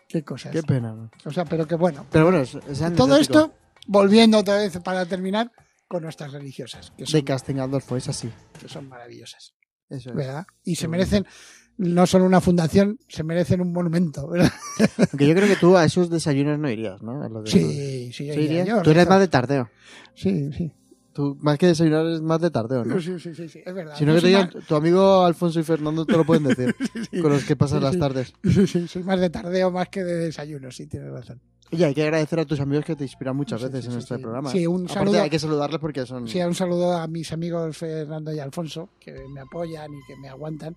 qué 0.09 0.23
cosas. 0.25 0.53
Qué 0.53 0.63
pena. 0.63 0.93
¿no? 0.93 1.11
O 1.25 1.31
sea, 1.31 1.45
pero 1.45 1.67
que 1.67 1.75
bueno. 1.77 2.07
Pero 2.11 2.27
bueno, 2.27 2.41
es, 2.41 2.55
es 2.55 2.95
Todo 2.95 3.17
esto, 3.17 3.55
volviendo 3.87 4.39
otra 4.39 4.57
vez 4.57 4.79
para 4.79 5.07
terminar, 5.07 5.51
con 5.89 6.03
nuestras 6.03 6.33
religiosas, 6.33 6.91
que 6.97 7.05
de 7.05 7.07
son, 7.11 7.23
Casting 7.23 7.55
Gandolfo 7.57 7.97
es 7.97 8.09
así. 8.09 8.31
que 8.61 8.69
son 8.69 8.89
maravillosas. 8.89 9.55
Eso 9.90 10.11
es. 10.11 10.16
¿verdad? 10.16 10.46
Y 10.64 10.77
se 10.77 10.88
merecen 10.88 11.27
no 11.79 12.07
solo 12.07 12.25
una 12.25 12.40
fundación, 12.40 12.99
se 13.09 13.22
merecen 13.22 13.61
un 13.61 13.72
monumento, 13.72 14.27
¿verdad? 14.29 14.51
Aunque 15.12 15.29
yo 15.29 15.35
creo 15.35 15.46
que 15.49 15.57
tú 15.57 15.77
a 15.77 15.85
esos 15.85 16.09
desayunos 16.11 16.59
no 16.59 16.70
irías, 16.70 17.03
¿no? 17.03 17.22
A 17.22 17.29
los 17.29 17.44
de- 17.44 17.51
Sí, 17.51 18.12
sí, 18.12 18.12
¿Sí 18.12 18.25
iría 18.25 18.42
irías? 18.44 18.68
yo, 18.68 18.83
Tú 18.83 18.90
eres 18.90 19.07
más 19.09 19.20
de 19.20 19.29
tardeo. 19.29 19.68
Sí, 20.14 20.51
sí. 20.53 20.72
Tú 21.12 21.37
más 21.40 21.57
que 21.59 21.66
desayunar 21.68 22.05
eres 22.07 22.20
más 22.20 22.40
de 22.40 22.51
tardeo, 22.51 22.85
¿no? 22.85 23.01
Sí, 23.01 23.18
sí, 23.18 23.35
sí, 23.35 23.49
sí, 23.49 23.61
es 23.64 23.75
verdad. 23.75 23.94
Si 23.96 24.05
no 24.05 24.14
Yo 24.18 24.20
que 24.51 24.59
te 24.61 24.61
tu 24.66 24.75
amigo 24.75 25.25
Alfonso 25.25 25.61
y 25.61 25.62
Fernando 25.62 26.05
te 26.05 26.12
lo 26.16 26.25
pueden 26.25 26.44
decir. 26.49 26.75
sí. 27.11 27.20
con 27.20 27.31
los 27.33 27.44
que 27.44 27.57
pasas 27.57 27.79
Sí, 27.79 27.85
las 27.85 27.99
tardes. 27.99 28.33
sí, 28.44 28.66
sí, 28.66 28.88
soy 28.88 29.03
más 29.03 29.20
de 29.20 29.31
tardeo 29.31 29.70
más 29.70 29.88
que 29.88 30.03
de 30.05 30.14
desayuno, 30.16 30.70
sí, 30.70 30.87
tienes 30.87 31.11
razón. 31.11 31.40
Oye, 31.73 31.85
hay 31.85 31.95
que 31.95 32.03
agradecer 32.03 32.39
a 32.41 32.45
tus 32.45 32.61
amigos 32.61 32.85
que 32.85 32.95
te 32.97 33.05
inspiran 33.05 33.37
muchas 33.37 33.61
Sí, 33.61 33.67
veces 33.67 33.85
sí, 33.85 33.87
en 33.89 33.93
sí, 33.95 33.99
este 33.99 34.19
programa. 34.19 34.51
Sí, 34.51 34.67
un 34.67 34.83
Aparte, 34.85 34.95
saludo- 34.95 35.23
hay 35.23 35.31
que 35.31 35.39
saludarles 35.39 35.81
porque 35.81 36.07
son. 36.07 36.29
Sí, 36.29 36.41
un 36.41 36.55
saludo 36.55 36.93
a 36.97 37.07
mis 37.09 37.33
amigos 37.33 37.77
Fernando 37.77 38.33
y 38.33 38.39
Alfonso, 38.39 38.91
que 39.01 39.13
me 39.29 39.41
apoyan 39.41 39.93
y 39.93 39.99
que 40.07 40.17
me 40.17 40.29
aguantan. 40.29 40.77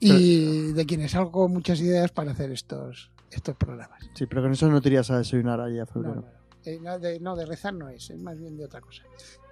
Y 0.00 0.72
de 0.72 0.86
quienes 0.86 1.12
salgo 1.12 1.48
muchas 1.48 1.80
ideas 1.80 2.10
para 2.12 2.32
hacer 2.32 2.50
estos, 2.50 3.10
estos 3.30 3.54
programas. 3.56 4.00
Sí, 4.14 4.26
pero 4.26 4.42
con 4.42 4.52
eso 4.52 4.68
no 4.68 4.80
te 4.80 4.88
irías 4.88 5.10
a 5.10 5.18
desayunar 5.18 5.60
ahí 5.60 5.78
a 5.78 5.86
febrero. 5.86 6.16
no, 6.16 6.20
no. 6.22 6.44
Eh, 6.66 6.78
no, 6.82 6.98
de, 6.98 7.20
no, 7.20 7.36
de 7.36 7.44
rezar 7.44 7.74
no 7.74 7.90
es, 7.90 8.08
es 8.08 8.18
más 8.22 8.38
bien 8.38 8.56
de 8.56 8.64
otra 8.64 8.80
cosa. 8.80 9.02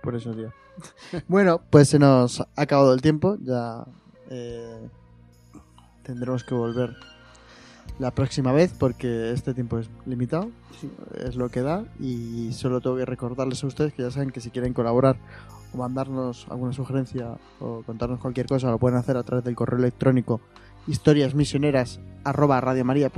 Por 0.02 0.14
eso, 0.16 0.32
tío. 0.32 0.50
bueno, 1.28 1.60
pues 1.68 1.90
se 1.90 1.98
nos 1.98 2.40
ha 2.40 2.48
acabado 2.56 2.94
el 2.94 3.02
tiempo. 3.02 3.36
Ya 3.42 3.84
eh, 4.30 4.88
tendremos 6.02 6.42
que 6.42 6.54
volver 6.54 6.96
la 7.98 8.10
próxima 8.10 8.52
vez 8.52 8.74
porque 8.78 9.32
este 9.32 9.54
tiempo 9.54 9.78
es 9.78 9.88
limitado. 10.06 10.50
Es 11.24 11.36
lo 11.36 11.48
que 11.48 11.62
da. 11.62 11.84
Y 12.00 12.52
solo 12.52 12.80
tengo 12.80 12.96
que 12.96 13.04
recordarles 13.04 13.62
a 13.62 13.66
ustedes 13.66 13.92
que 13.92 14.02
ya 14.02 14.10
saben 14.10 14.30
que 14.30 14.40
si 14.40 14.50
quieren 14.50 14.72
colaborar 14.72 15.16
o 15.72 15.78
mandarnos 15.78 16.46
alguna 16.50 16.72
sugerencia 16.72 17.38
o 17.60 17.82
contarnos 17.82 18.20
cualquier 18.20 18.46
cosa, 18.46 18.70
lo 18.70 18.78
pueden 18.78 18.98
hacer 18.98 19.16
a 19.16 19.22
través 19.22 19.44
del 19.44 19.54
correo 19.54 19.78
electrónico 19.78 20.40
historiasmisioneras 20.86 22.00
arroba 22.24 22.60
historiasmisioneras 22.60 23.10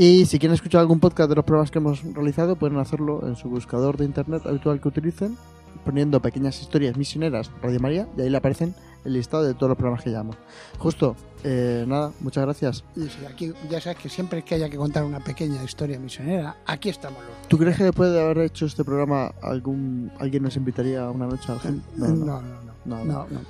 y 0.00 0.26
si 0.26 0.38
quieren 0.38 0.54
escuchar 0.54 0.82
algún 0.82 1.00
podcast 1.00 1.28
de 1.28 1.34
los 1.34 1.44
programas 1.44 1.72
que 1.72 1.78
hemos 1.78 2.04
realizado, 2.14 2.54
pueden 2.54 2.78
hacerlo 2.78 3.26
en 3.26 3.34
su 3.34 3.48
buscador 3.48 3.96
de 3.96 4.04
internet 4.04 4.42
habitual 4.46 4.80
que 4.80 4.86
utilicen, 4.86 5.36
poniendo 5.84 6.22
pequeñas 6.22 6.62
historias 6.62 6.96
misioneras 6.96 7.50
Radio 7.60 7.80
María, 7.80 8.06
y 8.16 8.20
ahí 8.20 8.30
le 8.30 8.36
aparecen 8.36 8.76
el 9.04 9.12
listado 9.12 9.44
de 9.44 9.54
todos 9.54 9.70
los 9.70 9.76
programas 9.76 10.04
que 10.04 10.10
llamo. 10.10 10.34
Justo, 10.78 11.16
eh, 11.44 11.84
nada, 11.86 12.12
muchas 12.20 12.44
gracias. 12.44 12.84
Y 12.96 13.02
sí, 13.02 13.24
aquí 13.28 13.52
ya 13.70 13.80
sabes 13.80 13.98
que 13.98 14.08
siempre 14.08 14.42
que 14.42 14.54
haya 14.54 14.68
que 14.68 14.76
contar 14.76 15.04
una 15.04 15.20
pequeña 15.20 15.62
historia 15.62 15.98
misionera, 15.98 16.56
aquí 16.66 16.88
estamos 16.88 17.18
los. 17.24 17.48
¿Tú 17.48 17.58
crees 17.58 17.76
que 17.76 17.84
después 17.84 18.12
de 18.12 18.20
haber 18.20 18.38
hecho 18.38 18.66
este 18.66 18.84
programa 18.84 19.32
algún 19.42 20.10
alguien 20.18 20.42
nos 20.42 20.56
invitaría 20.56 21.08
una 21.10 21.26
noche 21.26 21.52
al 21.52 21.60
gen? 21.60 21.82
No, 21.96 22.08
no, 22.08 22.42
no. 22.42 22.68
No, 22.84 23.04
no, 23.04 23.26
no. 23.28 23.40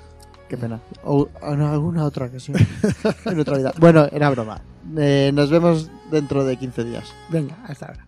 Qué 0.49 0.57
pena. 0.57 0.81
O 1.05 1.29
en 1.43 1.61
alguna 1.61 2.05
otra 2.05 2.27
ocasión. 2.27 2.57
en 3.27 3.41
otra 3.41 3.59
vida. 3.59 3.73
Bueno, 3.79 4.07
era 4.11 4.31
broma. 4.31 4.61
Eh, 4.97 5.31
nos 5.35 5.51
vemos 5.51 5.91
dentro 6.11 6.45
de 6.45 6.57
15 6.57 6.85
días. 6.85 7.13
Venga, 7.31 7.57
hasta 7.67 7.87
ahora. 7.87 8.08